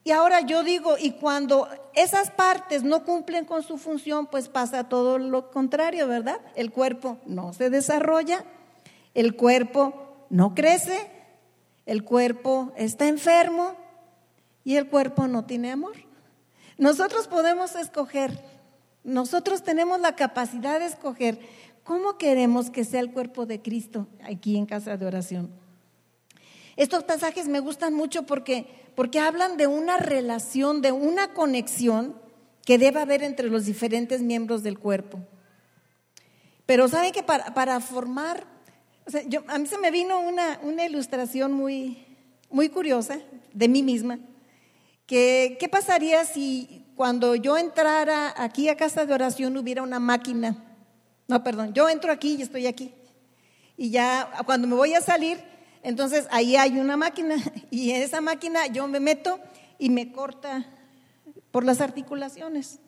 y 0.05 0.12
ahora 0.12 0.39
yo 0.39 0.63
digo, 0.63 0.96
y 0.98 1.12
cuando 1.12 1.67
esas 1.93 2.32
partes 2.32 2.82
no 2.82 3.03
cumplen 3.03 3.43
con 3.43 3.62
su 3.62 3.77
función, 3.77 4.25
pues 4.27 4.48
pasa 4.48 4.88
todo 4.88 5.20
lo 5.20 5.51
contrario, 5.51 6.08
¿verdad? 6.08 6.39
El 6.55 6.72
cuerpo 6.72 7.17
no 7.25 7.51
se 7.51 7.70
desarrolla, 7.70 8.46
el 9.15 9.36
cuerpo 9.36 10.15
no 10.29 10.55
crece, 10.55 11.12
el 11.86 12.05
cuerpo 12.05 12.72
está 12.77 13.10
enfermo 13.10 13.75
y 14.63 14.77
el 14.77 14.88
cuerpo 14.88 15.27
no 15.27 15.43
tiene 15.43 15.74
amor. 15.74 15.98
Nosotros 16.77 17.27
podemos 17.27 17.75
escoger, 17.75 18.52
nosotros 19.03 19.63
tenemos 19.63 20.00
la 20.00 20.15
capacidad 20.15 20.79
de 20.79 20.86
escoger 20.86 21.39
cómo 21.83 22.17
queremos 22.17 22.69
que 22.69 22.86
sea 22.86 23.00
el 23.00 23.12
cuerpo 23.12 23.45
de 23.45 23.62
Cristo 23.62 24.07
aquí 24.24 24.57
en 24.57 24.65
casa 24.65 24.98
de 24.98 25.05
oración. 25.05 25.51
Estos 26.75 27.03
pasajes 27.03 27.48
me 27.48 27.60
gustan 27.60 27.93
mucho 27.93 28.24
porque 28.24 28.83
porque 28.95 29.19
hablan 29.19 29.57
de 29.57 29.67
una 29.67 29.98
relación, 29.98 30.81
de 30.81 30.91
una 30.91 31.33
conexión 31.33 32.15
que 32.65 32.77
debe 32.77 33.00
haber 33.00 33.24
entre 33.24 33.50
los 33.50 33.65
diferentes 33.65 34.22
miembros 34.22 34.63
del 34.63 34.79
cuerpo. 34.79 35.19
Pero 36.65 36.88
saben 36.88 37.12
que 37.12 37.24
para, 37.24 37.79
formar, 37.81 38.45
a 39.48 39.57
mí 39.57 39.67
se 39.67 39.77
me 39.77 39.91
vino 39.91 40.19
una, 40.22 40.86
ilustración 40.86 41.51
muy, 41.51 42.05
muy 42.50 42.69
curiosa 42.69 43.19
de 43.53 43.67
mí 43.67 43.83
misma, 43.83 44.19
que 45.05 45.57
qué 45.60 45.67
pasaría 45.67 46.24
si 46.24 46.83
cuando 46.95 47.35
yo 47.35 47.57
entrara 47.57 48.33
aquí 48.38 48.69
a 48.69 48.77
casa 48.77 49.05
de 49.05 49.13
oración 49.13 49.57
hubiera 49.57 49.81
una 49.81 50.00
máquina. 50.00 50.55
No, 51.27 51.43
perdón, 51.43 51.73
yo 51.73 51.89
entro 51.89 52.12
aquí 52.12 52.35
y 52.35 52.41
estoy 52.41 52.67
aquí. 52.67 52.93
Y 53.77 53.89
ya 53.89 54.29
cuando 54.45 54.67
me 54.67 54.75
voy 54.75 54.93
a 54.93 55.01
salir, 55.01 55.43
entonces 55.81 56.27
ahí 56.31 56.55
hay 56.55 56.79
una 56.79 56.97
máquina 56.97 57.35
y 57.71 57.91
en 57.91 58.01
esa 58.01 58.21
máquina 58.21 58.67
yo 58.67 58.88
me 58.88 59.00
meto 59.00 59.39
y 59.79 59.89
me 59.89 60.12
corta 60.12 60.65
por 61.51 61.63
las 61.63 61.81
articulaciones. 61.81 62.79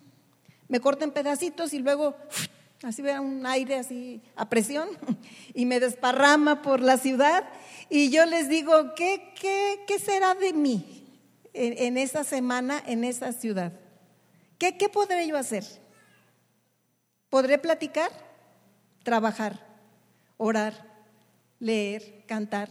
Me 0.67 0.79
corta 0.79 1.05
en 1.05 1.11
pedacitos 1.11 1.73
y 1.73 1.79
luego 1.79 2.15
así 2.83 3.01
vea 3.01 3.21
un 3.21 3.45
aire 3.45 3.75
así 3.75 4.21
a 4.35 4.49
presión 4.49 4.87
y 5.53 5.65
me 5.65 5.79
desparrama 5.79 6.61
por 6.61 6.81
la 6.81 6.97
ciudad 6.97 7.45
y 7.89 8.09
yo 8.09 8.25
les 8.25 8.49
digo, 8.49 8.95
¿qué, 8.95 9.33
qué, 9.39 9.99
será 9.99 10.33
de 10.33 10.53
mí 10.53 11.05
en, 11.53 11.97
esa 11.97 12.23
semana, 12.23 12.81
en 12.85 13.03
esa 13.03 13.31
ciudad? 13.31 13.73
¿Qué, 14.57 14.77
¿Qué 14.77 14.89
podré 14.89 15.27
yo 15.27 15.37
hacer? 15.37 15.63
¿Podré 17.29 17.57
platicar? 17.57 18.11
Trabajar, 19.03 19.59
orar, 20.37 20.73
leer, 21.59 22.25
cantar. 22.27 22.69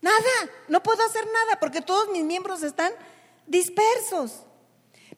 Nada, 0.00 0.50
no 0.68 0.82
puedo 0.82 1.02
hacer 1.04 1.24
nada 1.26 1.58
porque 1.60 1.80
todos 1.80 2.08
mis 2.10 2.24
miembros 2.24 2.62
están 2.62 2.92
dispersos. 3.46 4.42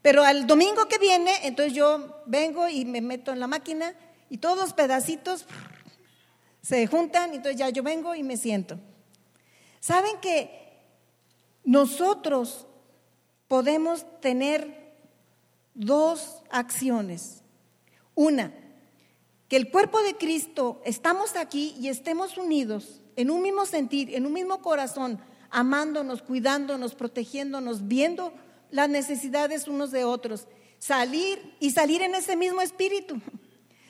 Pero 0.02 0.22
al 0.22 0.46
domingo 0.46 0.86
que 0.86 0.98
viene, 0.98 1.32
entonces 1.42 1.72
yo 1.72 2.22
vengo 2.26 2.68
y 2.68 2.84
me 2.84 3.00
meto 3.00 3.32
en 3.32 3.40
la 3.40 3.46
máquina 3.46 3.94
y 4.28 4.38
todos 4.38 4.56
los 4.56 4.72
pedacitos 4.72 5.46
se 6.62 6.86
juntan, 6.86 7.32
y 7.32 7.36
entonces 7.36 7.58
ya 7.58 7.68
yo 7.68 7.82
vengo 7.82 8.14
y 8.14 8.22
me 8.22 8.36
siento. 8.36 8.78
¿Saben 9.80 10.18
que 10.20 10.80
nosotros 11.62 12.66
podemos 13.46 14.04
tener 14.20 14.85
dos 15.76 16.42
acciones? 16.50 17.42
Una, 18.14 18.52
que 19.48 19.56
el 19.56 19.70
cuerpo 19.70 20.02
de 20.02 20.16
Cristo 20.16 20.80
estamos 20.84 21.36
aquí 21.36 21.74
y 21.78 21.88
estemos 21.88 22.36
unidos 22.36 23.00
en 23.14 23.30
un 23.30 23.42
mismo 23.42 23.64
sentir, 23.66 24.14
en 24.14 24.26
un 24.26 24.32
mismo 24.32 24.60
corazón, 24.60 25.20
amándonos, 25.50 26.22
cuidándonos, 26.22 26.94
protegiéndonos, 26.94 27.86
viendo 27.86 28.32
las 28.70 28.88
necesidades 28.88 29.68
unos 29.68 29.90
de 29.90 30.04
otros. 30.04 30.48
Salir 30.78 31.56
y 31.60 31.70
salir 31.70 32.02
en 32.02 32.14
ese 32.14 32.36
mismo 32.36 32.60
espíritu. 32.60 33.20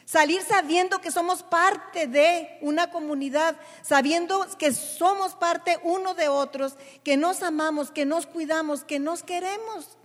Salir 0.04 0.40
sabiendo 0.42 1.00
que 1.00 1.10
somos 1.10 1.42
parte 1.42 2.06
de 2.06 2.58
una 2.60 2.90
comunidad, 2.90 3.56
sabiendo 3.82 4.46
que 4.56 4.72
somos 4.72 5.34
parte 5.34 5.78
uno 5.82 6.14
de 6.14 6.28
otros, 6.28 6.76
que 7.02 7.16
nos 7.16 7.42
amamos, 7.42 7.90
que 7.90 8.06
nos 8.06 8.26
cuidamos, 8.26 8.84
que 8.84 9.00
nos 9.00 9.24
queremos, 9.24 9.96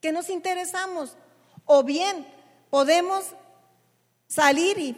que 0.00 0.12
nos 0.12 0.30
interesamos. 0.30 1.16
O 1.64 1.82
bien 1.82 2.26
podemos 2.70 3.34
salir 4.26 4.78
y 4.78 4.96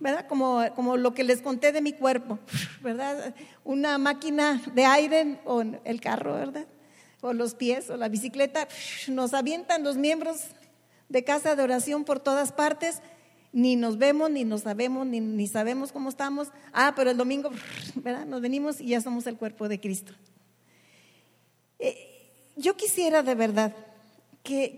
¿verdad? 0.00 0.26
Como, 0.26 0.62
como 0.74 0.96
lo 0.96 1.12
que 1.12 1.22
les 1.24 1.42
conté 1.42 1.72
de 1.72 1.82
mi 1.82 1.92
cuerpo, 1.92 2.38
¿verdad? 2.80 3.34
Una 3.64 3.98
máquina 3.98 4.60
de 4.74 4.86
aire 4.86 5.38
o 5.44 5.60
el 5.60 6.00
carro, 6.00 6.34
¿verdad? 6.34 6.66
O 7.20 7.34
los 7.34 7.54
pies 7.54 7.90
o 7.90 7.96
la 7.98 8.08
bicicleta, 8.08 8.66
nos 9.08 9.34
avientan 9.34 9.84
los 9.84 9.98
miembros 9.98 10.46
de 11.10 11.22
casa 11.22 11.54
de 11.54 11.62
oración 11.62 12.04
por 12.04 12.18
todas 12.18 12.50
partes, 12.50 13.02
ni 13.52 13.76
nos 13.76 13.98
vemos, 13.98 14.30
ni 14.30 14.44
nos 14.44 14.62
sabemos, 14.62 15.06
ni, 15.06 15.20
ni 15.20 15.46
sabemos 15.46 15.92
cómo 15.92 16.08
estamos. 16.08 16.48
Ah, 16.72 16.94
pero 16.96 17.10
el 17.10 17.16
domingo, 17.18 17.50
¿verdad? 17.96 18.24
Nos 18.24 18.40
venimos 18.40 18.80
y 18.80 18.88
ya 18.88 19.02
somos 19.02 19.26
el 19.26 19.36
cuerpo 19.36 19.68
de 19.68 19.80
Cristo. 19.80 20.14
Eh, 21.78 22.06
yo 22.56 22.74
quisiera 22.74 23.22
de 23.22 23.34
verdad 23.34 23.74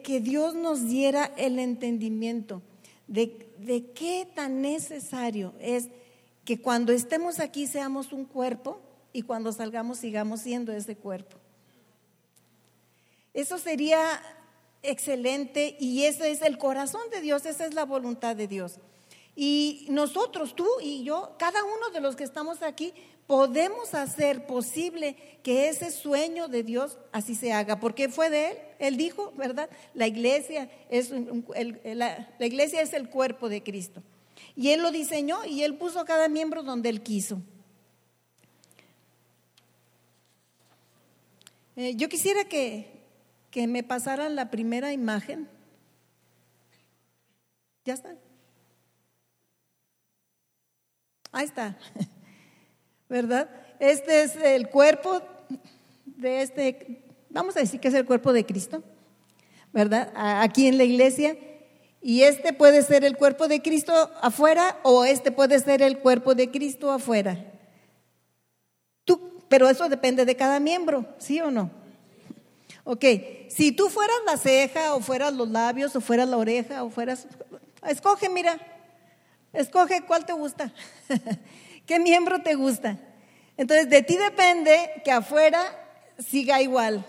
que, 0.03 0.21
Dios 0.21 0.55
nos 0.55 0.87
diera 0.87 1.33
el 1.37 1.59
entendimiento 1.59 2.61
de, 3.07 3.91
qué 3.95 4.29
tan 4.35 4.61
necesario 4.61 5.55
es 5.61 5.89
que 6.45 6.61
cuando 6.61 6.93
estemos 6.93 7.41
aquí 7.41 7.67
seamos 7.67 8.13
un 8.13 8.27
cuerpo 8.27 8.81
y 9.15 9.23
cuando 9.23 9.51
salgamos 9.51 9.99
sigamos 9.99 10.41
siendo 10.41 10.73
ese 10.73 10.97
cuerpo. 10.97 11.39
Eso 13.33 13.59
sería 13.59 14.21
excelente 14.83 15.77
y 15.81 16.05
ese 16.05 16.31
es 16.31 16.43
el 16.43 16.59
corazón 16.59 17.09
de 17.11 17.23
Dios, 17.23 17.47
esa 17.47 17.65
es 17.65 17.73
la 17.73 17.87
voluntad 17.87 18.37
de 18.37 18.49
Dios. 18.49 18.79
Y 19.35 19.87
nosotros, 19.89 20.55
tú 20.55 20.69
y 20.83 21.03
yo, 21.03 21.35
cada 21.39 21.65
uno 21.65 21.89
de 21.95 22.03
los 22.03 22.15
que 22.15 22.25
estamos 22.25 22.61
aquí, 22.61 22.93
podemos 23.27 23.95
hacer 23.95 24.47
posible 24.47 25.17
que 25.43 25.69
ese 25.69 25.91
sueño 25.91 26.49
de 26.49 26.63
Dios 26.63 26.99
así 27.13 27.35
se 27.35 27.53
haga, 27.53 27.81
porque 27.81 28.09
fue 28.09 28.31
de 28.31 28.51
Él. 28.51 28.59
Él 28.79 28.97
dijo, 28.97 29.33
¿verdad? 29.37 29.71
La 29.95 30.07
iglesia 30.07 30.69
es, 30.91 31.11
el 31.11 33.09
cuerpo 33.09 33.49
de 33.49 33.63
Cristo. 33.63 34.03
Y 34.57 34.71
Él 34.71 34.83
lo 34.83 34.91
diseñó 34.91 35.45
y 35.45 35.63
Él 35.63 35.77
puso 35.77 36.01
a 36.01 36.05
cada 36.05 36.29
miembro 36.29 36.63
donde 36.63 36.89
Él 36.89 37.03
quiso. 37.03 37.41
Eh, 41.77 41.95
yo 41.97 42.09
quisiera 42.09 42.45
que, 42.45 43.03
que 43.51 43.67
me 43.67 43.83
pasaran 43.83 44.37
la 44.37 44.51
primera 44.51 44.93
imagen. 44.93 45.49
¿Ya 47.85 47.95
está? 47.95 48.15
Ahí 51.33 51.47
está. 51.47 51.79
¿verdad? 53.13 53.47
Este 53.79 54.23
es 54.23 54.37
el 54.37 54.71
cuerpo 54.71 55.21
de 56.07 56.41
este, 56.41 57.05
vamos 57.29 57.55
a 57.55 57.61
decir 57.61 57.79
que 57.79 57.89
es 57.89 57.95
el 57.95 58.07
cuerpo 58.07 58.33
de 58.33 58.47
Cristo, 58.47 58.83
¿verdad? 59.71 60.11
Aquí 60.15 60.67
en 60.67 60.79
la 60.79 60.85
iglesia. 60.85 61.37
Y 62.01 62.23
este 62.23 62.55
puede 62.55 62.81
ser 62.81 63.05
el 63.05 63.19
cuerpo 63.19 63.49
de 63.49 63.61
Cristo 63.61 63.93
afuera 64.23 64.79
o 64.83 65.05
este 65.05 65.31
puede 65.31 65.59
ser 65.61 65.83
el 65.83 65.99
cuerpo 65.99 66.35
de 66.35 66.51
Cristo 66.51 66.91
afuera. 66.91 67.37
Tú, 69.05 69.43
pero 69.47 69.69
eso 69.69 69.91
depende 69.91 70.25
de 70.25 70.35
cada 70.35 70.59
miembro, 70.59 71.05
¿sí 71.19 71.39
o 71.43 71.51
no? 71.51 71.71
Ok, 72.83 73.05
si 73.51 73.73
tú 73.73 73.91
fueras 73.91 74.17
la 74.25 74.39
ceja 74.39 74.95
o 74.95 75.01
fueras 75.01 75.35
los 75.35 75.51
labios 75.51 75.95
o 75.95 76.01
fueras 76.01 76.31
la 76.31 76.39
oreja 76.39 76.83
o 76.83 76.89
fueras... 76.89 77.27
Escoge, 77.87 78.31
mira, 78.31 78.59
escoge 79.53 80.01
cuál 80.07 80.25
te 80.25 80.33
gusta. 80.33 80.73
¿Qué 81.93 81.99
miembro 81.99 82.41
te 82.41 82.55
gusta? 82.55 82.99
Entonces, 83.59 83.91
de 83.91 84.03
ti 84.03 84.17
depende 84.17 85.03
que 85.05 85.13
afuera 85.13 85.61
siga 86.17 86.63
igual. 86.63 87.05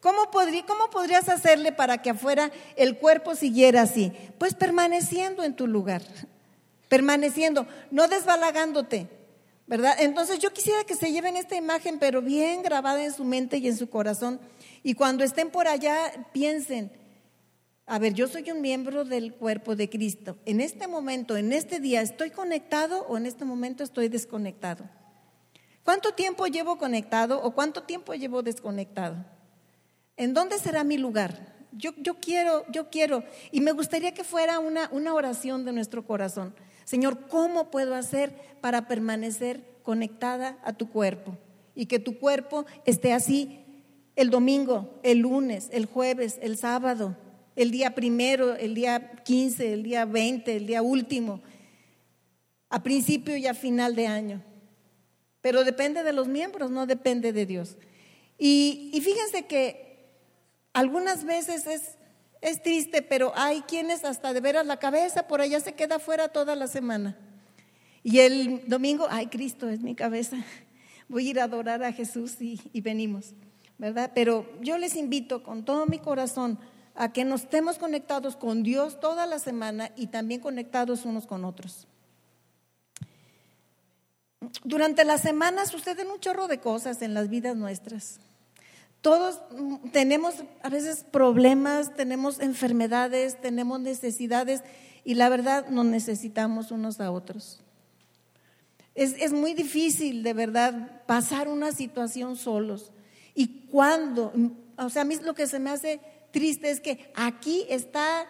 ¿Cómo, 0.00 0.30
¿Cómo 0.66 0.90
podrías 0.90 1.30
hacerle 1.30 1.72
para 1.72 2.02
que 2.02 2.10
afuera 2.10 2.52
el 2.76 2.98
cuerpo 2.98 3.34
siguiera 3.34 3.80
así? 3.80 4.12
Pues 4.36 4.52
permaneciendo 4.52 5.42
en 5.42 5.56
tu 5.56 5.66
lugar, 5.66 6.02
permaneciendo, 6.90 7.66
no 7.90 8.08
desbalagándote, 8.08 9.08
¿verdad? 9.66 9.96
Entonces 10.00 10.38
yo 10.38 10.52
quisiera 10.52 10.84
que 10.84 10.96
se 10.96 11.12
lleven 11.12 11.38
esta 11.38 11.56
imagen, 11.56 11.98
pero 11.98 12.20
bien 12.20 12.62
grabada 12.62 13.02
en 13.02 13.14
su 13.14 13.24
mente 13.24 13.56
y 13.56 13.68
en 13.68 13.76
su 13.78 13.88
corazón, 13.88 14.38
y 14.82 14.92
cuando 14.92 15.24
estén 15.24 15.48
por 15.48 15.66
allá 15.66 16.12
piensen, 16.34 16.92
a 17.88 18.00
ver, 18.00 18.14
yo 18.14 18.26
soy 18.26 18.50
un 18.50 18.60
miembro 18.60 19.04
del 19.04 19.32
cuerpo 19.32 19.76
de 19.76 19.88
Cristo. 19.88 20.36
En 20.44 20.60
este 20.60 20.88
momento, 20.88 21.36
en 21.36 21.52
este 21.52 21.78
día, 21.78 22.02
¿estoy 22.02 22.30
conectado 22.30 23.06
o 23.08 23.16
en 23.16 23.26
este 23.26 23.44
momento 23.44 23.84
estoy 23.84 24.08
desconectado? 24.08 24.84
¿Cuánto 25.84 26.12
tiempo 26.12 26.48
llevo 26.48 26.78
conectado 26.78 27.40
o 27.40 27.52
cuánto 27.52 27.84
tiempo 27.84 28.12
llevo 28.14 28.42
desconectado? 28.42 29.24
¿En 30.16 30.34
dónde 30.34 30.58
será 30.58 30.82
mi 30.82 30.98
lugar? 30.98 31.54
Yo, 31.70 31.92
yo 31.98 32.16
quiero, 32.16 32.64
yo 32.72 32.90
quiero. 32.90 33.22
Y 33.52 33.60
me 33.60 33.70
gustaría 33.70 34.12
que 34.12 34.24
fuera 34.24 34.58
una, 34.58 34.88
una 34.90 35.14
oración 35.14 35.64
de 35.64 35.72
nuestro 35.72 36.04
corazón. 36.04 36.56
Señor, 36.84 37.28
¿cómo 37.28 37.70
puedo 37.70 37.94
hacer 37.94 38.34
para 38.60 38.88
permanecer 38.88 39.62
conectada 39.84 40.58
a 40.64 40.72
tu 40.72 40.90
cuerpo? 40.90 41.38
Y 41.76 41.86
que 41.86 42.00
tu 42.00 42.18
cuerpo 42.18 42.66
esté 42.84 43.12
así 43.12 43.64
el 44.16 44.30
domingo, 44.30 44.98
el 45.04 45.18
lunes, 45.18 45.68
el 45.70 45.86
jueves, 45.86 46.40
el 46.42 46.56
sábado, 46.56 47.16
el 47.56 47.70
día 47.70 47.94
primero, 47.94 48.54
el 48.54 48.74
día 48.74 49.12
15, 49.24 49.72
el 49.72 49.82
día 49.82 50.04
20, 50.04 50.56
el 50.56 50.66
día 50.66 50.82
último, 50.82 51.42
a 52.68 52.82
principio 52.82 53.36
y 53.36 53.46
a 53.46 53.54
final 53.54 53.96
de 53.96 54.06
año. 54.06 54.42
Pero 55.40 55.64
depende 55.64 56.02
de 56.02 56.12
los 56.12 56.28
miembros, 56.28 56.70
no 56.70 56.86
depende 56.86 57.32
de 57.32 57.46
Dios. 57.46 57.76
Y, 58.38 58.90
y 58.92 59.00
fíjense 59.00 59.46
que 59.46 60.10
algunas 60.74 61.24
veces 61.24 61.66
es, 61.66 61.96
es 62.42 62.62
triste, 62.62 63.00
pero 63.00 63.32
hay 63.34 63.62
quienes 63.62 64.04
hasta 64.04 64.34
de 64.34 64.40
veras 64.40 64.66
la 64.66 64.78
cabeza 64.78 65.26
por 65.26 65.40
allá 65.40 65.58
se 65.60 65.72
queda 65.72 65.98
fuera 65.98 66.28
toda 66.28 66.54
la 66.54 66.66
semana. 66.66 67.16
Y 68.02 68.18
el 68.20 68.68
domingo, 68.68 69.06
ay 69.10 69.28
Cristo 69.28 69.68
es 69.68 69.80
mi 69.80 69.94
cabeza, 69.94 70.36
voy 71.08 71.26
a 71.26 71.30
ir 71.30 71.40
a 71.40 71.44
adorar 71.44 71.82
a 71.82 71.92
Jesús 71.92 72.40
y, 72.40 72.60
y 72.72 72.82
venimos. 72.82 73.34
¿verdad? 73.78 74.12
Pero 74.14 74.46
yo 74.60 74.78
les 74.78 74.96
invito 74.96 75.42
con 75.42 75.64
todo 75.64 75.86
mi 75.86 75.98
corazón 75.98 76.58
a 76.96 77.12
que 77.12 77.24
nos 77.24 77.42
estemos 77.42 77.78
conectados 77.78 78.36
con 78.36 78.62
Dios 78.62 78.98
toda 79.00 79.26
la 79.26 79.38
semana 79.38 79.92
y 79.96 80.08
también 80.08 80.40
conectados 80.40 81.04
unos 81.04 81.26
con 81.26 81.44
otros. 81.44 81.86
Durante 84.64 85.04
las 85.04 85.20
semanas 85.20 85.70
suceden 85.70 86.08
un 86.08 86.20
chorro 86.20 86.48
de 86.48 86.58
cosas 86.58 87.02
en 87.02 87.14
las 87.14 87.28
vidas 87.28 87.56
nuestras. 87.56 88.18
Todos 89.02 89.40
tenemos 89.92 90.34
a 90.62 90.68
veces 90.68 91.04
problemas, 91.04 91.94
tenemos 91.94 92.40
enfermedades, 92.40 93.40
tenemos 93.40 93.78
necesidades 93.80 94.62
y 95.04 95.14
la 95.14 95.28
verdad 95.28 95.68
nos 95.68 95.84
necesitamos 95.84 96.70
unos 96.70 97.00
a 97.00 97.10
otros. 97.12 97.60
Es, 98.94 99.14
es 99.18 99.32
muy 99.32 99.52
difícil 99.52 100.22
de 100.22 100.32
verdad 100.32 101.02
pasar 101.06 101.48
una 101.48 101.72
situación 101.72 102.36
solos. 102.36 102.90
Y 103.34 103.66
cuando, 103.66 104.32
o 104.78 104.88
sea, 104.88 105.02
a 105.02 105.04
mí 105.04 105.14
lo 105.22 105.34
que 105.34 105.46
se 105.46 105.58
me 105.58 105.70
hace 105.70 106.00
triste 106.36 106.68
es 106.68 106.80
que 106.80 107.10
aquí 107.14 107.64
está 107.70 108.26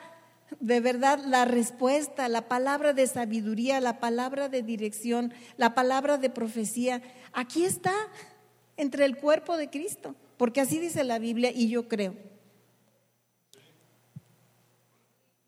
de 0.60 0.78
verdad 0.78 1.18
la 1.26 1.44
respuesta, 1.44 2.28
la 2.28 2.46
palabra 2.46 2.92
de 2.92 3.08
sabiduría, 3.08 3.80
la 3.80 3.98
palabra 3.98 4.48
de 4.48 4.62
dirección, 4.62 5.34
la 5.56 5.74
palabra 5.74 6.16
de 6.16 6.30
profecía. 6.30 7.02
Aquí 7.32 7.64
está 7.64 7.92
entre 8.76 9.06
el 9.06 9.16
cuerpo 9.16 9.56
de 9.56 9.70
Cristo, 9.70 10.14
porque 10.36 10.60
así 10.60 10.78
dice 10.78 11.02
la 11.02 11.18
Biblia 11.18 11.50
y 11.52 11.68
yo 11.68 11.88
creo. 11.88 12.14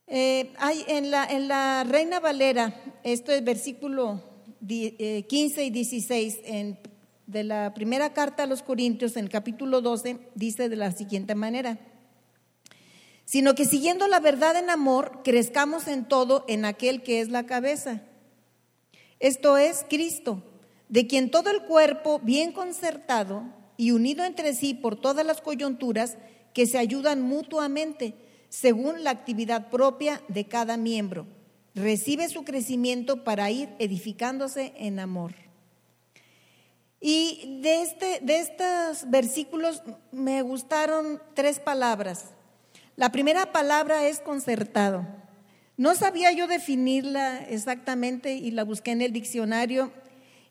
Eh, 0.08 0.52
hay 0.58 0.84
en 0.88 1.12
la, 1.12 1.26
en 1.26 1.46
la 1.46 1.84
Reina 1.84 2.18
Valera, 2.18 2.74
esto 3.04 3.30
es 3.30 3.44
versículo 3.44 4.20
15 4.66 4.96
eh, 4.98 5.64
y 5.64 5.70
16 5.70 6.40
en 6.42 6.76
de 7.28 7.44
la 7.44 7.74
primera 7.74 8.14
carta 8.14 8.44
a 8.44 8.46
los 8.46 8.62
Corintios, 8.62 9.16
en 9.16 9.24
el 9.24 9.30
capítulo 9.30 9.82
12, 9.82 10.18
dice 10.34 10.70
de 10.70 10.76
la 10.76 10.92
siguiente 10.92 11.34
manera, 11.34 11.78
sino 13.28 13.54
que 13.54 13.66
siguiendo 13.66 14.08
la 14.08 14.20
verdad 14.20 14.56
en 14.56 14.70
amor, 14.70 15.20
crezcamos 15.22 15.86
en 15.86 16.06
todo 16.06 16.46
en 16.48 16.64
aquel 16.64 17.02
que 17.02 17.20
es 17.20 17.28
la 17.28 17.44
cabeza. 17.44 18.00
Esto 19.20 19.58
es 19.58 19.84
Cristo, 19.86 20.42
de 20.88 21.06
quien 21.06 21.30
todo 21.30 21.50
el 21.50 21.60
cuerpo, 21.64 22.20
bien 22.20 22.52
concertado 22.52 23.42
y 23.76 23.90
unido 23.90 24.24
entre 24.24 24.54
sí 24.54 24.72
por 24.72 24.98
todas 24.98 25.26
las 25.26 25.42
coyunturas, 25.42 26.16
que 26.54 26.66
se 26.66 26.78
ayudan 26.78 27.20
mutuamente 27.20 28.14
según 28.48 29.04
la 29.04 29.10
actividad 29.10 29.68
propia 29.68 30.22
de 30.28 30.46
cada 30.46 30.78
miembro, 30.78 31.26
recibe 31.74 32.30
su 32.30 32.44
crecimiento 32.44 33.24
para 33.24 33.50
ir 33.50 33.68
edificándose 33.78 34.72
en 34.78 35.00
amor. 35.00 35.34
Y 36.98 37.60
de, 37.60 37.82
este, 37.82 38.20
de 38.22 38.38
estos 38.38 39.10
versículos 39.10 39.82
me 40.12 40.40
gustaron 40.40 41.20
tres 41.34 41.60
palabras. 41.60 42.32
La 42.98 43.12
primera 43.12 43.52
palabra 43.52 44.08
es 44.08 44.18
concertado. 44.18 45.06
No 45.76 45.94
sabía 45.94 46.32
yo 46.32 46.48
definirla 46.48 47.44
exactamente 47.44 48.32
y 48.32 48.50
la 48.50 48.64
busqué 48.64 48.90
en 48.90 49.02
el 49.02 49.12
diccionario. 49.12 49.92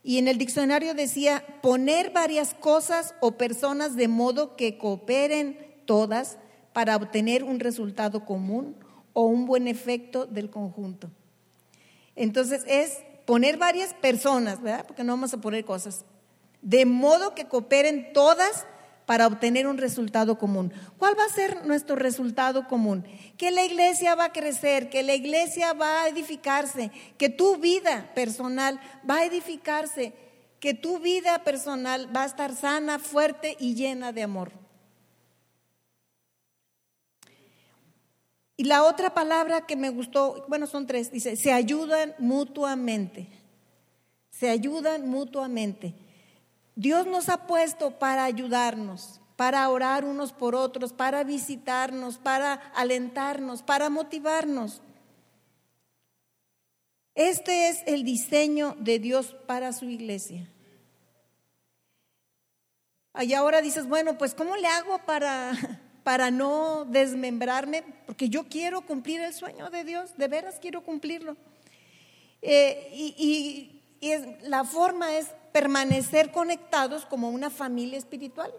Y 0.02 0.18
en 0.18 0.30
el 0.30 0.38
diccionario 0.38 0.94
decía 0.94 1.44
poner 1.62 2.12
varias 2.12 2.54
cosas 2.54 3.16
o 3.20 3.34
personas 3.34 3.98
de 3.98 4.08
modo 4.08 4.56
que 4.56 4.78
cooperen 4.78 5.58
todas 5.84 6.38
para 6.72 6.96
obtener 6.96 7.44
un 7.44 7.60
resultado 7.60 8.24
común 8.24 8.78
o 9.12 9.24
un 9.24 9.46
buen 9.46 9.68
efecto 9.68 10.26
del 10.26 10.50
conjunto. 10.50 11.12
Entonces 12.16 12.64
es 12.66 13.00
poner 13.26 13.58
varias 13.58 13.94
personas, 13.94 14.62
¿verdad? 14.62 14.86
Porque 14.88 15.04
no 15.04 15.12
vamos 15.12 15.34
a 15.34 15.42
poner 15.42 15.66
cosas, 15.66 16.06
de 16.62 16.86
modo 16.86 17.36
que 17.36 17.50
cooperen 17.50 18.14
todas 18.14 18.66
para 19.08 19.26
obtener 19.26 19.68
un 19.68 19.78
resultado 19.78 20.38
común. 20.38 20.74
¿Cuál 20.98 21.18
va 21.18 21.24
a 21.24 21.34
ser 21.34 21.66
nuestro 21.66 21.96
resultado 21.96 22.68
común? 22.68 23.06
Que 23.38 23.52
la 23.52 23.64
iglesia 23.64 24.16
va 24.16 24.26
a 24.26 24.34
crecer, 24.34 24.90
que 24.90 25.02
la 25.02 25.16
iglesia 25.16 25.72
va 25.72 26.04
a 26.04 26.10
edificarse, 26.10 26.92
que 27.18 27.30
tu 27.30 27.56
vida 27.56 28.12
personal 28.14 28.82
va 29.10 29.20
a 29.20 29.24
edificarse, 29.24 30.14
que 30.60 30.74
tu 30.74 31.00
vida 31.00 31.42
personal 31.46 32.14
va 32.14 32.24
a 32.24 32.26
estar 32.26 32.54
sana, 32.54 33.00
fuerte 33.00 33.56
y 33.62 33.76
llena 33.76 34.12
de 34.12 34.24
amor. 34.24 34.52
Y 38.58 38.66
la 38.66 38.84
otra 38.84 39.14
palabra 39.14 39.66
que 39.66 39.78
me 39.78 39.90
gustó, 39.90 40.44
bueno, 40.50 40.68
son 40.68 40.86
tres, 40.86 41.12
dice, 41.12 41.38
se 41.38 41.54
ayudan 41.54 42.14
mutuamente, 42.20 43.30
se 44.32 44.50
ayudan 44.50 45.08
mutuamente. 45.08 45.96
Dios 46.78 47.08
nos 47.08 47.28
ha 47.28 47.48
puesto 47.48 47.98
para 47.98 48.24
ayudarnos, 48.24 49.20
para 49.36 49.68
orar 49.68 50.06
unos 50.06 50.32
por 50.32 50.54
otros, 50.54 50.94
para 50.94 51.24
visitarnos, 51.24 52.20
para 52.20 52.54
alentarnos, 52.76 53.64
para 53.64 53.90
motivarnos. 53.90 54.84
Este 57.16 57.70
es 57.70 57.82
el 57.88 58.04
diseño 58.04 58.76
de 58.80 59.00
Dios 59.00 59.36
para 59.48 59.74
su 59.74 59.90
iglesia. 59.90 60.48
Y 63.22 63.34
ahora 63.34 63.64
dices, 63.64 63.88
bueno, 63.88 64.20
pues 64.20 64.36
¿cómo 64.36 64.56
le 64.56 64.68
hago 64.68 65.00
para, 65.00 65.54
para 66.04 66.30
no 66.30 66.86
desmembrarme? 66.86 67.82
Porque 68.06 68.30
yo 68.30 68.48
quiero 68.48 68.82
cumplir 68.82 69.22
el 69.22 69.34
sueño 69.34 69.72
de 69.72 69.84
Dios, 69.84 70.16
de 70.16 70.28
veras 70.28 70.60
quiero 70.62 70.84
cumplirlo. 70.84 71.38
Eh, 72.44 72.92
y, 72.94 73.82
y 74.00 74.48
la 74.48 74.64
forma 74.64 75.18
es 75.18 75.26
permanecer 75.52 76.32
conectados 76.32 77.06
como 77.06 77.30
una 77.30 77.50
familia 77.50 77.98
espiritual. 77.98 78.52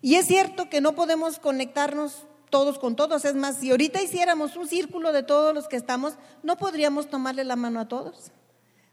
Y 0.00 0.14
es 0.14 0.26
cierto 0.26 0.68
que 0.68 0.80
no 0.80 0.94
podemos 0.94 1.38
conectarnos 1.38 2.26
todos 2.50 2.78
con 2.78 2.96
todos. 2.96 3.24
Es 3.24 3.34
más, 3.34 3.56
si 3.56 3.70
ahorita 3.70 4.00
hiciéramos 4.00 4.56
un 4.56 4.68
círculo 4.68 5.12
de 5.12 5.22
todos 5.22 5.54
los 5.54 5.68
que 5.68 5.76
estamos, 5.76 6.14
no 6.42 6.56
podríamos 6.56 7.08
tomarle 7.08 7.44
la 7.44 7.56
mano 7.56 7.80
a 7.80 7.88
todos. 7.88 8.32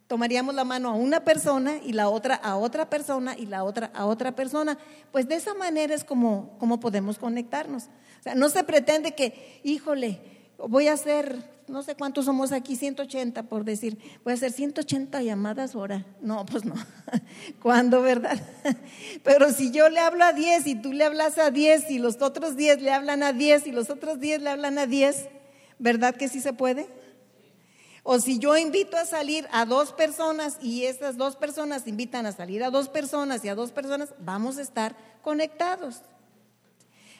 Tomaríamos 0.08 0.54
la 0.54 0.66
mano 0.66 0.90
a 0.90 0.94
una 0.94 1.24
persona 1.24 1.78
y 1.84 1.94
la 1.94 2.10
otra 2.10 2.36
a 2.36 2.58
otra 2.58 2.90
persona 2.92 3.36
y 3.36 3.48
la 3.48 3.64
otra 3.64 3.92
a 3.96 4.06
otra 4.06 4.36
persona. 4.36 4.78
Pues 5.12 5.28
de 5.28 5.36
esa 5.36 5.56
manera 5.56 5.96
es 5.96 6.04
como, 6.04 6.58
como 6.60 6.80
podemos 6.80 7.18
conectarnos. 7.18 7.86
O 8.20 8.24
sea, 8.24 8.36
no 8.36 8.50
se 8.50 8.64
pretende 8.64 9.16
que, 9.16 9.62
híjole, 9.64 10.22
voy 10.60 10.88
a 10.88 10.94
hacer 10.94 11.55
no 11.68 11.82
sé 11.84 11.96
cuántos 11.96 12.26
somos 12.26 12.52
aquí, 12.52 12.76
180 12.76 13.44
por 13.44 13.66
decir, 13.66 13.98
voy 14.24 14.32
a 14.32 14.36
hacer 14.36 14.52
180 14.52 15.22
llamadas 15.24 15.76
ahora. 15.76 16.06
No, 16.22 16.46
pues 16.46 16.64
no. 16.66 16.76
¿Cuándo, 17.62 18.02
verdad? 18.02 18.40
Pero 19.24 19.52
si 19.52 19.72
yo 19.72 19.90
le 19.90 20.00
hablo 20.00 20.24
a 20.24 20.34
10 20.34 20.68
y 20.68 20.76
tú 20.76 20.94
le 20.94 21.04
hablas 21.04 21.38
a 21.38 21.52
10 21.52 21.92
y 21.92 22.00
los 22.00 22.22
otros 22.22 22.56
10 22.56 22.82
le 22.82 22.92
hablan 22.92 23.24
a 23.24 23.34
10 23.34 23.68
y 23.68 23.72
los 23.72 23.90
otros 23.90 24.20
10 24.20 24.42
le 24.42 24.50
hablan 24.50 24.78
a 24.78 24.86
10, 24.86 25.28
¿verdad 25.80 26.16
que 26.16 26.30
sí 26.30 26.40
se 26.40 26.54
puede? 26.54 26.88
O 28.04 28.20
si 28.20 28.38
yo 28.38 28.56
invito 28.56 28.98
a 28.98 29.06
salir 29.06 29.48
a 29.52 29.66
dos 29.66 29.92
personas 29.92 30.60
y 30.62 30.86
esas 30.86 31.18
dos 31.18 31.36
personas 31.36 31.88
invitan 31.88 32.28
a 32.28 32.32
salir 32.32 32.64
a 32.64 32.70
dos 32.70 32.88
personas 32.88 33.44
y 33.44 33.50
a 33.50 33.56
dos 33.56 33.72
personas, 33.72 34.14
vamos 34.20 34.60
a 34.60 34.62
estar 34.62 34.96
conectados. 35.24 36.04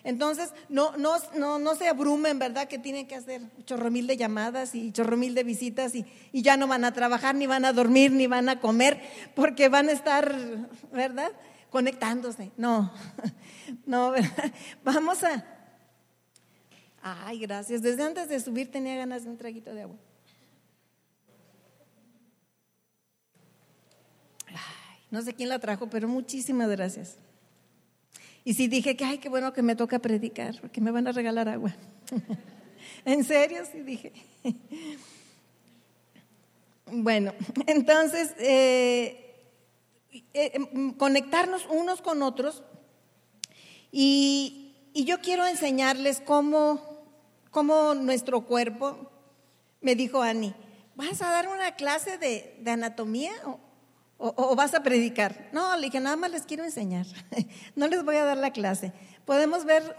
Entonces, 0.06 0.54
no, 0.70 0.96
no, 0.98 1.16
no, 1.36 1.58
no 1.58 1.76
se 1.76 1.88
abrumen, 1.88 2.38
¿verdad? 2.38 2.68
Que 2.68 2.78
tienen 2.78 3.08
que 3.08 3.16
hacer 3.16 3.42
chorro 3.66 3.90
mil 3.90 4.06
de 4.06 4.16
llamadas 4.16 4.76
y 4.76 4.92
chorro 4.92 5.18
mil 5.18 5.34
de 5.34 5.44
visitas 5.44 5.96
y, 5.96 6.06
y 6.32 6.44
ya 6.44 6.58
no 6.58 6.68
van 6.68 6.86
a 6.86 6.94
trabajar, 6.94 7.34
ni 7.34 7.48
van 7.48 7.66
a 7.66 7.74
dormir, 7.74 8.12
ni 8.12 8.28
van 8.28 8.48
a 8.48 8.60
comer, 8.60 9.02
porque 9.34 9.68
van 9.68 9.90
a 9.90 9.94
estar, 9.94 10.32
¿verdad? 10.94 11.32
Conectándose. 11.72 12.52
No, 12.56 12.94
no, 13.88 14.12
¿verdad? 14.12 14.54
Vamos 14.84 15.24
a... 15.24 15.44
Ay, 17.02 17.40
gracias. 17.40 17.82
Desde 17.82 18.04
antes 18.04 18.30
de 18.30 18.40
subir 18.40 18.70
tenía 18.70 18.96
ganas 18.96 19.24
de 19.24 19.32
un 19.32 19.38
traguito 19.38 19.74
de 19.74 19.82
agua. 19.82 19.98
Ay, 24.50 25.00
no 25.10 25.24
sé 25.24 25.34
quién 25.34 25.50
la 25.50 25.58
trajo, 25.58 25.90
pero 25.90 26.08
muchísimas 26.08 26.70
gracias. 26.70 27.18
Y 28.48 28.54
sí 28.54 28.68
dije 28.68 28.96
que, 28.96 29.04
ay, 29.04 29.18
qué 29.18 29.28
bueno 29.28 29.52
que 29.54 29.64
me 29.64 29.76
toca 29.76 29.98
predicar, 29.98 30.62
porque 30.62 30.80
me 30.80 30.92
van 30.92 31.08
a 31.08 31.12
regalar 31.12 31.50
agua. 31.50 31.76
en 33.06 33.24
serio, 33.24 33.64
sí 33.70 33.82
dije. 33.82 34.14
bueno, 36.86 37.34
entonces, 37.66 38.36
eh, 38.38 39.36
eh, 40.36 40.52
em, 40.54 40.94
conectarnos 40.94 41.66
unos 41.72 42.04
con 42.04 42.22
otros. 42.22 42.62
Y, 43.92 44.76
y 44.94 45.06
yo 45.06 45.22
quiero 45.22 45.48
enseñarles 45.48 46.22
cómo, 46.22 46.80
cómo, 47.50 47.96
nuestro 47.96 48.42
cuerpo, 48.42 49.10
me 49.82 49.96
dijo 49.96 50.22
Ani, 50.22 50.54
¿vas 50.96 51.20
a 51.24 51.32
dar 51.32 51.48
una 51.48 51.76
clase 51.76 52.20
de, 52.20 52.60
de 52.62 52.72
anatomía? 52.72 53.32
O, 54.18 54.56
vas 54.56 54.74
a 54.74 54.82
predicar? 54.82 55.50
No, 55.52 55.76
le 55.76 55.88
dije, 55.88 56.00
nada 56.00 56.16
más 56.16 56.32
les 56.32 56.44
quiero 56.44 56.64
enseñar. 56.64 57.06
no 57.76 57.88
les 57.88 58.04
voy 58.04 58.16
a 58.16 58.24
dar 58.24 58.38
la 58.38 58.52
clase. 58.52 58.94
Podemos 59.26 59.66
ver, 59.66 59.96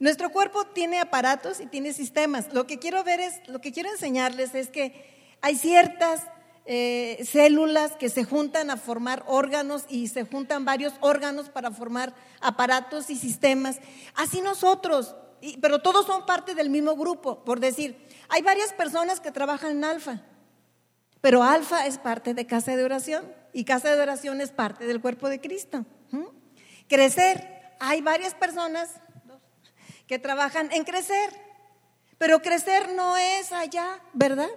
nuestro 0.00 0.32
cuerpo 0.32 0.64
tiene 0.64 0.98
aparatos 0.98 1.60
y 1.60 1.66
tiene 1.66 1.92
sistemas. 1.92 2.52
Lo 2.52 2.66
que 2.66 2.78
quiero 2.78 3.04
ver 3.04 3.20
es, 3.20 3.48
lo 3.48 3.60
que 3.60 3.72
quiero 3.72 3.90
enseñarles 3.90 4.54
es 4.54 4.68
que 4.68 5.36
hay 5.40 5.56
ciertas 5.56 6.22
eh, 6.66 7.24
células 7.24 7.92
que 7.92 8.08
se 8.08 8.24
juntan 8.24 8.70
a 8.70 8.76
formar 8.76 9.24
órganos 9.26 9.84
y 9.88 10.08
se 10.08 10.24
juntan 10.24 10.64
varios 10.64 10.92
órganos 11.00 11.48
para 11.48 11.70
formar 11.70 12.14
aparatos 12.40 13.08
y 13.08 13.16
sistemas. 13.16 13.78
Así 14.14 14.40
nosotros, 14.40 15.14
pero 15.60 15.80
todos 15.80 16.06
son 16.06 16.26
parte 16.26 16.54
del 16.54 16.70
mismo 16.70 16.96
grupo. 16.96 17.44
Por 17.44 17.60
decir, 17.60 17.96
hay 18.28 18.42
varias 18.42 18.72
personas 18.72 19.20
que 19.20 19.32
trabajan 19.32 19.72
en 19.72 19.84
alfa, 19.84 20.22
pero 21.20 21.42
alfa 21.42 21.86
es 21.86 21.98
parte 21.98 22.34
de 22.34 22.46
casa 22.46 22.76
de 22.76 22.84
oración 22.84 23.24
y 23.52 23.64
casa 23.64 23.94
de 23.94 24.00
oración 24.00 24.40
es 24.40 24.50
parte 24.50 24.86
del 24.86 25.00
cuerpo 25.00 25.28
de 25.28 25.40
Cristo. 25.40 25.84
Crecer. 26.88 27.60
Hay 27.78 28.02
varias 28.02 28.34
personas 28.34 28.90
que 30.06 30.18
trabajan 30.18 30.70
en 30.72 30.84
crecer, 30.84 31.30
pero 32.18 32.42
crecer 32.42 32.92
no 32.94 33.16
es 33.16 33.52
allá, 33.52 34.00
¿verdad? 34.12 34.50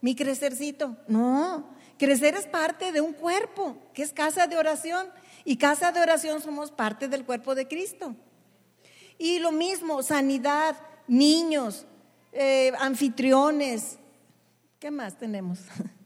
Mi 0.00 0.14
crecercito. 0.14 0.96
No, 1.08 1.70
crecer 1.98 2.34
es 2.36 2.46
parte 2.46 2.92
de 2.92 3.00
un 3.00 3.14
cuerpo, 3.14 3.76
que 3.94 4.02
es 4.02 4.12
casa 4.12 4.46
de 4.46 4.56
oración. 4.56 5.08
Y 5.44 5.56
casa 5.56 5.92
de 5.92 6.00
oración 6.00 6.42
somos 6.42 6.70
parte 6.70 7.08
del 7.08 7.24
cuerpo 7.24 7.54
de 7.54 7.66
Cristo. 7.66 8.14
Y 9.16 9.38
lo 9.38 9.50
mismo, 9.50 10.02
sanidad, 10.02 10.76
niños, 11.06 11.86
eh, 12.32 12.72
anfitriones. 12.78 13.98
¿Qué 14.78 14.90
más 14.90 15.16
tenemos? 15.18 15.60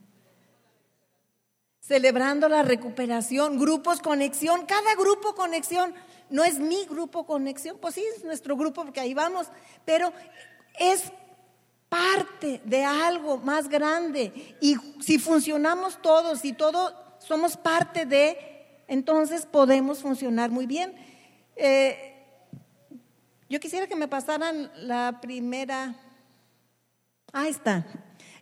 celebrando 1.92 2.48
la 2.48 2.62
recuperación, 2.62 3.58
grupos 3.58 4.00
conexión, 4.00 4.64
cada 4.64 4.94
grupo 4.94 5.34
conexión, 5.34 5.92
no 6.30 6.42
es 6.42 6.58
mi 6.58 6.86
grupo 6.86 7.26
conexión, 7.26 7.76
pues 7.78 7.96
sí, 7.96 8.04
es 8.16 8.24
nuestro 8.24 8.56
grupo 8.56 8.82
porque 8.82 9.00
ahí 9.00 9.12
vamos, 9.12 9.48
pero 9.84 10.10
es 10.78 11.12
parte 11.90 12.62
de 12.64 12.82
algo 12.82 13.36
más 13.36 13.68
grande 13.68 14.56
y 14.58 14.74
si 15.02 15.18
funcionamos 15.18 16.00
todos 16.00 16.42
y 16.46 16.54
todos 16.54 16.94
somos 17.18 17.58
parte 17.58 18.06
de, 18.06 18.38
entonces 18.88 19.44
podemos 19.44 19.98
funcionar 20.00 20.50
muy 20.50 20.64
bien. 20.64 20.94
Eh, 21.56 22.24
yo 23.50 23.60
quisiera 23.60 23.86
que 23.86 23.96
me 23.96 24.08
pasaran 24.08 24.72
la 24.76 25.18
primera, 25.20 25.94
ahí 27.34 27.50
está, 27.50 27.84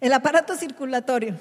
el 0.00 0.12
aparato 0.12 0.54
circulatorio. 0.54 1.36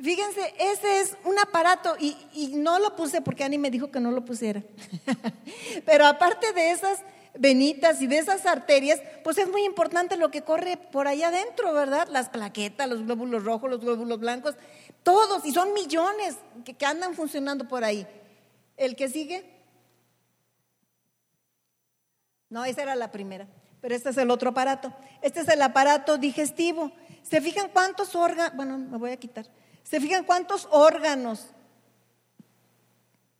Fíjense, 0.00 0.54
ese 0.58 1.00
es 1.00 1.16
un 1.24 1.38
aparato 1.38 1.96
y, 1.98 2.16
no 2.54 2.78
lo 2.78 2.94
puse 2.96 3.22
porque 3.22 3.44
Ani 3.44 3.56
me 3.56 3.70
dijo 3.70 3.90
que 3.90 4.00
no 4.00 4.10
lo 4.10 4.24
pusiera. 4.24 4.62
Pero 5.86 6.06
aparte 6.06 6.52
de 6.52 6.70
esas 6.70 7.00
venitas 7.38 8.02
y 8.02 8.06
de 8.06 8.18
esas 8.18 8.44
arterias, 8.44 9.00
pues 9.24 9.38
es 9.38 9.48
muy 9.48 9.64
importante 9.64 10.16
lo 10.16 10.30
que 10.30 10.42
corre 10.42 10.76
por 10.76 11.08
ahí 11.08 11.22
adentro, 11.22 11.72
¿verdad? 11.72 12.08
Las 12.08 12.28
plaquetas, 12.28 12.88
los 12.88 13.04
glóbulos 13.04 13.44
rojos, 13.44 13.70
los 13.70 13.80
glóbulos 13.80 14.20
blancos, 14.20 14.54
todos, 15.02 15.46
y 15.46 15.52
son 15.52 15.72
millones 15.72 16.36
que, 16.64 16.74
que 16.74 16.86
andan 16.86 17.14
funcionando 17.14 17.66
por 17.66 17.82
ahí. 17.82 18.06
¿El 18.76 18.96
que 18.96 19.08
sigue? 19.08 19.50
No, 22.50 22.64
esa 22.64 22.82
era 22.82 22.94
la 22.96 23.10
primera, 23.10 23.46
pero 23.80 23.94
este 23.94 24.10
es 24.10 24.16
el 24.18 24.30
otro 24.30 24.50
aparato. 24.50 24.92
Este 25.22 25.40
es 25.40 25.48
el 25.48 25.62
aparato 25.62 26.18
digestivo. 26.18 26.92
¿Se 27.22 27.40
fijan 27.40 27.70
cuántos 27.72 28.14
órganos? 28.14 28.54
Bueno, 28.54 28.76
me 28.76 28.98
voy 28.98 29.10
a 29.10 29.16
quitar. 29.16 29.46
¿Se 29.88 30.00
fijan 30.00 30.24
cuántos 30.24 30.66
órganos 30.72 31.46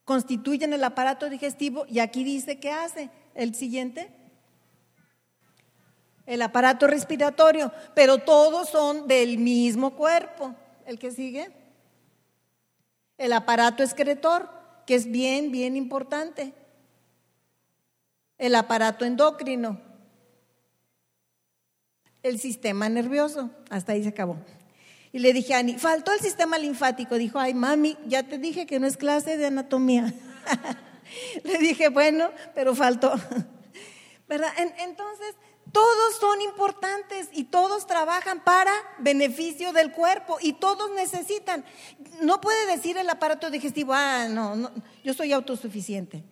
constituyen 0.05 0.73
el 0.73 0.85
aparato 0.85 1.29
digestivo? 1.29 1.87
Y 1.89 1.99
aquí 1.99 2.23
dice 2.23 2.61
qué 2.61 2.71
hace. 2.71 3.11
El 3.35 3.57
siguiente. 3.57 4.09
El 6.25 6.43
aparato 6.43 6.87
respiratorio, 6.87 7.73
pero 7.95 8.19
todos 8.19 8.69
son 8.69 9.09
del 9.09 9.39
mismo 9.39 9.97
cuerpo. 9.97 10.55
El 10.87 11.01
que 11.01 11.11
sigue. 11.11 11.51
El 13.19 13.33
aparato 13.33 13.83
excretor, 13.83 14.49
que 14.87 14.95
es 14.95 15.11
bien, 15.11 15.51
bien 15.51 15.77
importante. 15.77 16.53
El 18.39 18.55
aparato 18.55 19.05
endocrino. 19.05 19.81
El 22.23 22.39
sistema 22.39 22.89
nervioso. 22.89 23.51
Hasta 23.69 23.93
ahí 23.93 24.05
se 24.05 24.11
acabó. 24.11 24.37
Y 25.17 25.19
le 25.19 25.33
dije 25.33 25.55
a 25.55 25.61
Ani, 25.61 25.79
faltó 25.79 26.13
el 26.13 26.21
sistema 26.21 26.59
linfático. 26.59 27.15
Dijo, 27.15 27.39
ay, 27.39 27.55
mami, 27.55 27.97
ya 28.07 28.25
te 28.25 28.37
dije 28.37 28.67
que 28.67 28.79
no 28.79 28.87
es 28.87 28.99
clase 28.99 29.39
de 29.39 29.47
anatomía. 29.47 30.13
le 31.43 31.57
dije, 31.57 31.89
bueno, 31.89 32.31
pero 32.55 32.75
faltó. 32.75 33.15
¿Verdad? 34.29 34.53
entonces, 34.59 35.35
todos 35.73 36.17
son 36.21 36.43
importantes 36.43 37.31
y 37.33 37.45
todos 37.45 37.87
trabajan 37.87 38.45
para 38.45 38.71
beneficio 38.99 39.73
del 39.73 39.91
cuerpo 39.91 40.37
y 40.39 40.53
todos 40.53 40.91
necesitan. 40.91 41.65
No 42.21 42.43
puede 42.43 42.67
decir 42.67 42.99
el 42.99 43.09
aparato 43.09 43.49
digestivo, 43.49 43.95
ah, 43.95 44.27
no, 44.29 44.55
no 44.55 44.71
yo 45.03 45.15
soy 45.15 45.33
autosuficiente 45.33 46.25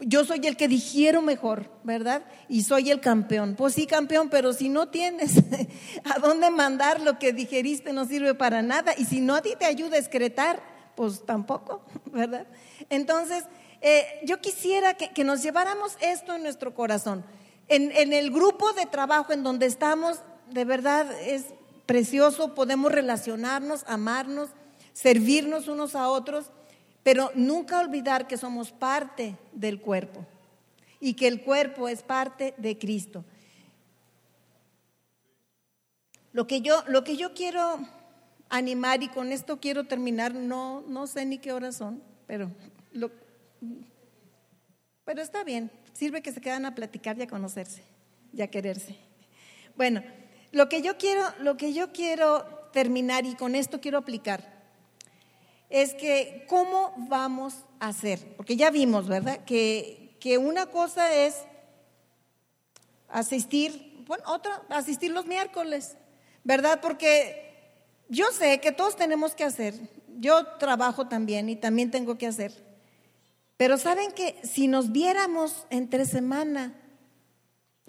yo 0.00 0.24
soy 0.24 0.46
el 0.46 0.56
que 0.56 0.68
digiero 0.68 1.22
mejor, 1.22 1.70
¿verdad? 1.84 2.22
Y 2.48 2.62
soy 2.62 2.90
el 2.90 3.00
campeón. 3.00 3.54
Pues 3.56 3.74
sí, 3.74 3.86
campeón, 3.86 4.28
pero 4.30 4.52
si 4.52 4.68
no 4.68 4.88
tienes 4.88 5.32
a 6.04 6.18
dónde 6.18 6.50
mandar 6.50 7.00
lo 7.00 7.18
que 7.18 7.32
digeriste 7.32 7.92
no 7.92 8.06
sirve 8.06 8.34
para 8.34 8.62
nada. 8.62 8.94
Y 8.96 9.04
si 9.04 9.20
no 9.20 9.34
a 9.34 9.42
ti 9.42 9.54
te 9.58 9.66
ayuda 9.66 9.96
a 9.96 10.00
excretar, 10.00 10.62
pues 10.94 11.24
tampoco, 11.24 11.82
¿verdad? 12.06 12.46
Entonces, 12.88 13.44
eh, 13.80 14.20
yo 14.24 14.40
quisiera 14.40 14.94
que, 14.94 15.24
nos 15.24 15.42
lleváramos 15.42 15.96
esto 16.00 16.34
en 16.34 16.42
nuestro 16.42 16.74
corazón. 16.74 17.24
En, 17.68 17.92
en 17.92 18.12
el 18.12 18.30
grupo 18.30 18.72
de 18.72 18.86
trabajo 18.86 19.32
en 19.32 19.42
donde 19.42 19.66
estamos, 19.66 20.20
de 20.50 20.64
verdad 20.64 21.06
es 21.22 21.46
precioso, 21.86 22.54
podemos 22.54 22.92
relacionarnos, 22.92 23.84
amarnos, 23.86 24.50
servirnos 24.92 25.68
unos 25.68 25.94
a 25.94 26.08
otros 26.08 26.50
pero 27.02 27.30
nunca 27.34 27.80
olvidar 27.80 28.26
que 28.26 28.36
somos 28.36 28.72
parte 28.72 29.36
del 29.52 29.80
cuerpo 29.80 30.26
y 31.00 31.14
que 31.14 31.28
el 31.28 31.42
cuerpo 31.42 31.88
es 31.88 32.02
parte 32.02 32.54
de 32.58 32.78
Cristo. 32.78 33.24
Lo 36.32 36.46
que 36.46 36.60
yo, 36.60 36.84
lo 36.86 37.02
que 37.02 37.16
yo 37.16 37.34
quiero 37.34 37.80
animar 38.50 39.02
y 39.02 39.08
con 39.08 39.32
esto 39.32 39.58
quiero 39.60 39.84
terminar, 39.84 40.34
no, 40.34 40.82
no 40.86 41.06
sé 41.06 41.24
ni 41.24 41.38
qué 41.38 41.52
horas 41.52 41.76
son, 41.76 42.02
pero, 42.26 42.50
pero 45.04 45.22
está 45.22 45.42
bien, 45.42 45.70
sirve 45.92 46.22
que 46.22 46.32
se 46.32 46.40
quedan 46.40 46.66
a 46.66 46.74
platicar 46.74 47.18
y 47.18 47.22
a 47.22 47.26
conocerse 47.26 47.82
y 48.32 48.42
a 48.42 48.50
quererse. 48.50 48.96
Bueno, 49.76 50.02
lo 50.52 50.68
que 50.68 50.82
yo 50.82 50.98
quiero, 50.98 51.22
lo 51.40 51.56
que 51.56 51.72
yo 51.72 51.92
quiero 51.92 52.44
terminar 52.72 53.24
y 53.24 53.34
con 53.34 53.54
esto 53.54 53.80
quiero 53.80 53.98
aplicar 53.98 54.59
es 55.70 55.94
que 55.94 56.44
cómo 56.48 56.92
vamos 57.08 57.54
a 57.78 57.88
hacer, 57.88 58.36
porque 58.36 58.56
ya 58.56 58.70
vimos, 58.70 59.06
¿verdad? 59.06 59.44
Que, 59.44 60.16
que 60.20 60.36
una 60.36 60.66
cosa 60.66 61.14
es 61.14 61.36
asistir, 63.08 64.04
bueno, 64.06 64.24
otra, 64.26 64.62
asistir 64.68 65.12
los 65.12 65.26
miércoles, 65.26 65.96
¿verdad? 66.42 66.80
Porque 66.82 67.78
yo 68.08 68.26
sé 68.32 68.60
que 68.60 68.72
todos 68.72 68.96
tenemos 68.96 69.34
que 69.34 69.44
hacer, 69.44 69.74
yo 70.18 70.44
trabajo 70.58 71.06
también 71.06 71.48
y 71.48 71.56
también 71.56 71.92
tengo 71.92 72.18
que 72.18 72.26
hacer, 72.26 72.52
pero 73.56 73.78
saben 73.78 74.10
que 74.10 74.40
si 74.42 74.66
nos 74.66 74.90
viéramos 74.90 75.66
entre 75.70 76.04
semana, 76.04 76.74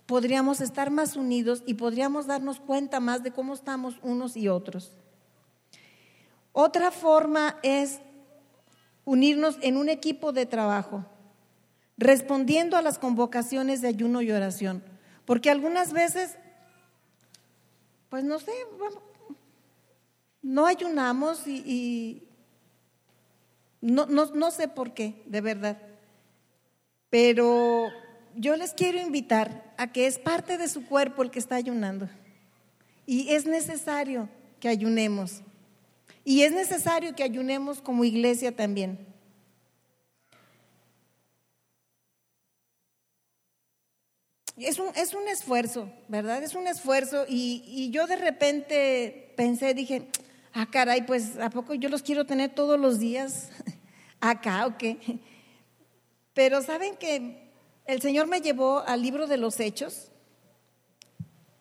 podríamos 0.06 0.62
estar 0.62 0.92
más 0.92 1.16
unidos 1.16 1.64
y 1.66 1.76
podríamos 1.76 2.28
darnos 2.28 2.60
cuenta 2.60 3.00
más 3.00 3.24
de 3.24 3.32
cómo 3.32 3.54
estamos 3.54 3.98
unos 4.04 4.38
y 4.38 4.50
otros. 4.50 5.01
Otra 6.54 6.92
forma 6.92 7.58
es 7.64 8.00
unirnos 9.06 9.58
en 9.62 9.78
un 9.78 9.90
equipo 9.90 10.32
de 10.32 10.46
trabajo, 10.46 11.06
respondiendo 11.98 12.78
a 12.78 12.82
las 12.82 13.00
convocaciones 13.00 13.82
de 13.82 13.88
ayuno 13.88 14.22
y 14.22 14.32
oración. 14.32 14.84
Porque 15.26 15.50
algunas 15.50 15.94
veces, 15.94 16.38
pues 18.10 18.24
no 18.24 18.40
sé, 18.40 18.52
no 20.42 20.66
ayunamos 20.66 21.48
y, 21.48 22.24
no, 23.80 24.06
no, 24.08 24.26
no 24.28 24.52
sé 24.52 24.68
por 24.68 24.94
qué, 24.94 25.24
de 25.26 25.42
verdad. 25.42 25.78
Pero 27.10 27.88
yo 28.36 28.56
les 28.56 28.74
quiero 28.74 29.00
invitar 29.00 29.74
a 29.78 29.92
que 29.92 30.08
es 30.08 30.20
parte 30.20 30.58
de 30.58 30.68
su 30.68 30.86
cuerpo 30.86 31.24
el 31.24 31.32
que 31.32 31.40
está 31.40 31.56
ayunando. 31.56 32.10
Y 33.06 33.34
es 33.34 33.46
necesario 33.46 34.30
que 34.60 34.70
ayunemos. 34.70 35.42
Y 36.24 36.44
es 36.44 36.52
necesario 36.52 37.16
que 37.16 37.24
ayunemos 37.24 37.82
como 37.82 38.04
iglesia 38.04 38.56
también. 38.56 39.08
Es 44.58 44.78
un, 44.78 44.90
es 44.96 45.16
un 45.16 45.28
esfuerzo, 45.28 45.92
¿verdad? 46.08 46.44
Es 46.44 46.54
un 46.54 46.68
esfuerzo. 46.68 47.26
Y, 47.28 47.64
y 47.66 47.90
yo 47.90 48.06
de 48.06 48.16
repente 48.16 49.34
pensé, 49.36 49.74
dije, 49.74 50.08
ah, 50.54 50.68
caray, 50.70 51.06
pues 51.06 51.38
¿a 51.40 51.50
poco 51.50 51.74
yo 51.74 51.90
los 51.90 52.04
quiero 52.04 52.26
tener 52.26 52.54
todos 52.54 52.80
los 52.80 53.00
días 53.00 53.50
acá 54.22 54.68
o 54.68 54.78
qué? 54.78 55.00
Pero 56.34 56.62
saben 56.62 56.96
que 56.96 57.50
el 57.86 58.02
Señor 58.02 58.28
me 58.28 58.42
llevó 58.42 58.80
al 58.80 59.02
libro 59.02 59.26
de 59.26 59.38
los 59.38 59.60
Hechos 59.60 60.12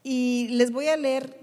y 0.03 0.49
les 0.51 0.71
voy 0.71 0.89
a 0.89 0.97
leer 0.97 1.41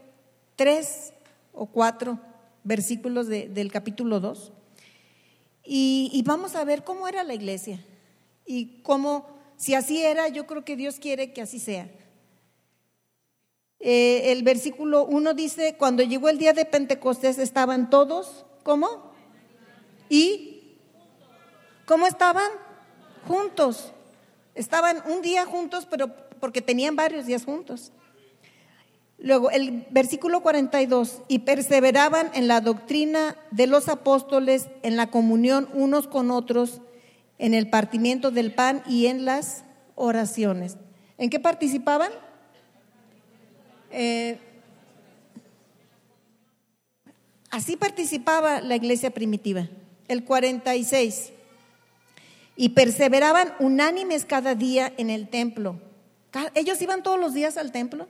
tres 0.56 1.14
o 1.54 1.66
cuatro 1.66 2.20
versículos 2.68 3.28
del 3.28 3.72
capítulo 3.72 4.20
2 4.20 4.52
y, 5.70 6.24
vamos 6.26 6.56
a 6.56 6.64
ver 6.64 6.84
cómo 6.84 7.08
era 7.08 7.24
la 7.24 7.34
iglesia 7.34 7.84
y 8.46 8.82
cómo, 8.84 9.28
si 9.58 9.74
así 9.74 10.02
era, 10.02 10.30
yo 10.30 10.48
creo 10.48 10.64
que 10.64 10.78
Dios 10.78 10.98
quiere 11.00 11.34
que 11.34 11.42
así 11.42 11.60
sea. 11.60 11.90
Eh, 13.80 14.32
el 14.32 14.44
versículo 14.44 15.06
1 15.06 15.34
dice, 15.34 15.76
cuando 15.78 16.04
llegó 16.04 16.30
el 16.30 16.38
día 16.38 16.54
de 16.54 16.64
Pentecostés 16.64 17.38
estaban 17.38 17.90
todos, 17.90 18.46
¿cómo? 18.64 19.12
¿Y? 20.10 20.78
¿Cómo 21.86 22.08
estaban? 22.08 22.50
Juntos. 23.28 23.92
Estaban 24.56 25.04
un 25.06 25.22
día 25.22 25.46
juntos, 25.46 25.86
pero 25.86 26.16
porque 26.40 26.62
tenían 26.62 26.96
varios 26.96 27.26
días 27.26 27.44
juntos. 27.44 27.92
Luego, 29.20 29.50
el 29.50 29.88
versículo 29.90 30.42
42, 30.42 31.22
y 31.28 31.40
perseveraban 31.40 32.30
en 32.36 32.48
la 32.48 32.62
doctrina 32.62 33.36
de 33.50 33.66
los 33.66 33.90
apóstoles, 33.90 34.68
en 34.84 34.96
la 34.96 35.10
comunión 35.10 35.68
unos 35.74 36.08
con 36.08 36.30
otros, 36.30 36.82
en 37.40 37.56
el 37.56 37.70
partimiento 37.70 38.30
del 38.30 38.54
pan 38.54 38.84
y 38.88 39.08
en 39.08 39.26
las 39.26 39.64
oraciones. 39.96 40.78
¿En 41.18 41.32
qué 41.32 41.40
participaban? 41.40 42.12
Eh, 43.92 44.38
así 47.50 47.76
participaba 47.76 48.62
la 48.62 48.76
iglesia 48.76 49.10
primitiva. 49.10 49.68
El 50.08 50.26
46, 50.26 51.32
y 52.56 52.70
perseveraban 52.70 53.54
unánimes 53.60 54.26
cada 54.26 54.54
día 54.54 54.94
en 54.98 55.10
el 55.10 55.28
templo. 55.28 55.80
Ellos 56.54 56.80
iban 56.84 57.02
todos 57.02 57.20
los 57.20 57.34
días 57.34 57.58
al 57.58 57.72
templo 57.72 58.08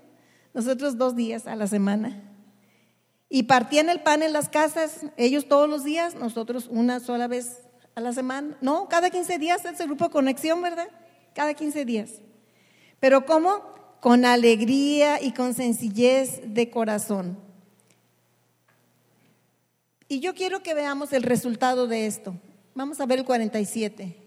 nosotros 0.53 0.97
dos 0.97 1.15
días 1.15 1.47
a 1.47 1.55
la 1.55 1.67
semana. 1.67 2.23
Y 3.29 3.43
partían 3.43 3.89
el 3.89 4.01
pan 4.01 4.23
en 4.23 4.33
las 4.33 4.49
casas, 4.49 5.05
ellos 5.17 5.47
todos 5.47 5.69
los 5.69 5.83
días, 5.83 6.15
nosotros 6.15 6.67
una 6.69 6.99
sola 6.99 7.27
vez 7.27 7.61
a 7.95 8.01
la 8.01 8.13
semana. 8.13 8.57
No, 8.61 8.87
cada 8.87 9.09
15 9.09 9.37
días 9.37 9.65
es 9.65 9.79
el 9.79 9.87
grupo 9.87 10.09
conexión, 10.09 10.61
¿verdad? 10.61 10.87
Cada 11.33 11.53
15 11.53 11.83
días. 11.83 12.11
Pero 12.99 13.25
¿cómo? 13.25 13.61
Con 14.01 14.23
alegría 14.23 15.21
y 15.21 15.33
con 15.33 15.53
sencillez 15.53 16.41
de 16.45 16.69
corazón. 16.69 17.37
Y 20.07 20.19
yo 20.21 20.33
quiero 20.33 20.63
que 20.63 20.73
veamos 20.73 21.11
el 21.11 21.23
resultado 21.23 21.87
de 21.87 22.05
esto. 22.05 22.35
Vamos 22.75 23.01
a 23.01 23.05
ver 23.05 23.19
el 23.19 23.25
47. 23.25 24.26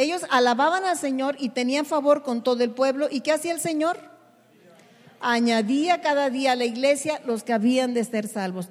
Ellos 0.00 0.24
alababan 0.30 0.86
al 0.86 0.96
Señor 0.96 1.36
y 1.38 1.50
tenían 1.50 1.84
favor 1.84 2.22
con 2.22 2.42
todo 2.42 2.64
el 2.64 2.70
pueblo. 2.70 3.08
¿Y 3.10 3.20
qué 3.20 3.32
hacía 3.32 3.52
el 3.52 3.60
Señor? 3.60 3.98
Añadía 5.20 6.00
cada 6.00 6.30
día 6.30 6.52
a 6.52 6.56
la 6.56 6.64
iglesia 6.64 7.20
los 7.26 7.42
que 7.42 7.52
habían 7.52 7.92
de 7.92 8.02
ser 8.04 8.26
salvos. 8.26 8.70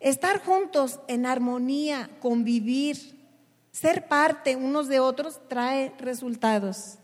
Estar 0.00 0.42
juntos 0.42 0.98
en 1.06 1.26
armonía, 1.26 2.10
convivir, 2.18 3.16
ser 3.70 4.08
parte 4.08 4.56
unos 4.56 4.88
de 4.88 4.98
otros 4.98 5.38
trae 5.46 5.94
resultados. 6.00 6.96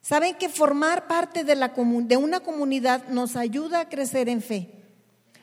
Saben 0.00 0.34
que 0.34 0.48
formar 0.48 1.06
parte 1.06 1.44
de, 1.44 1.54
la, 1.54 1.74
de 1.76 2.16
una 2.16 2.40
comunidad 2.40 3.08
nos 3.08 3.36
ayuda 3.36 3.80
a 3.80 3.88
crecer 3.90 4.30
en 4.30 4.40
fe, 4.40 4.70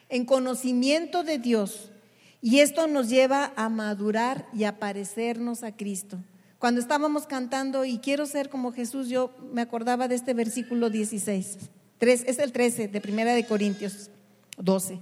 en 0.09 0.25
conocimiento 0.25 1.23
de 1.23 1.37
Dios. 1.37 1.91
Y 2.41 2.61
esto 2.61 2.87
nos 2.87 3.09
lleva 3.09 3.53
a 3.55 3.69
madurar 3.69 4.47
y 4.53 4.63
a 4.63 4.79
parecernos 4.79 5.61
a 5.61 5.71
Cristo. 5.71 6.17
Cuando 6.65 6.81
estábamos 6.81 7.27
cantando 7.27 7.85
y 7.85 7.99
quiero 7.99 8.25
ser 8.25 8.49
como 8.49 8.71
Jesús, 8.71 9.07
yo 9.07 9.29
me 9.53 9.61
acordaba 9.61 10.07
de 10.07 10.15
este 10.15 10.33
versículo 10.33 10.89
16. 10.89 11.59
es 11.99 12.39
el 12.39 12.51
13 12.51 12.87
de 12.87 13.01
Primera 13.01 13.35
de 13.35 13.45
Corintios 13.45 14.09
12. 14.57 14.99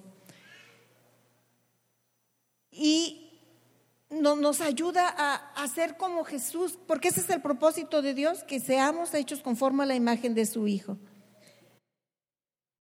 Y 2.69 3.29
nos 4.09 4.59
ayuda 4.59 5.07
a, 5.07 5.35
a 5.35 5.67
ser 5.69 5.95
como 5.95 6.25
Jesús, 6.25 6.77
porque 6.85 7.07
ese 7.07 7.21
es 7.21 7.29
el 7.29 7.41
propósito 7.41 8.01
de 8.01 8.13
Dios, 8.13 8.43
que 8.43 8.59
seamos 8.59 9.13
hechos 9.13 9.39
conforme 9.39 9.83
a 9.83 9.85
la 9.85 9.95
imagen 9.95 10.35
de 10.35 10.45
su 10.45 10.67
Hijo. 10.67 10.97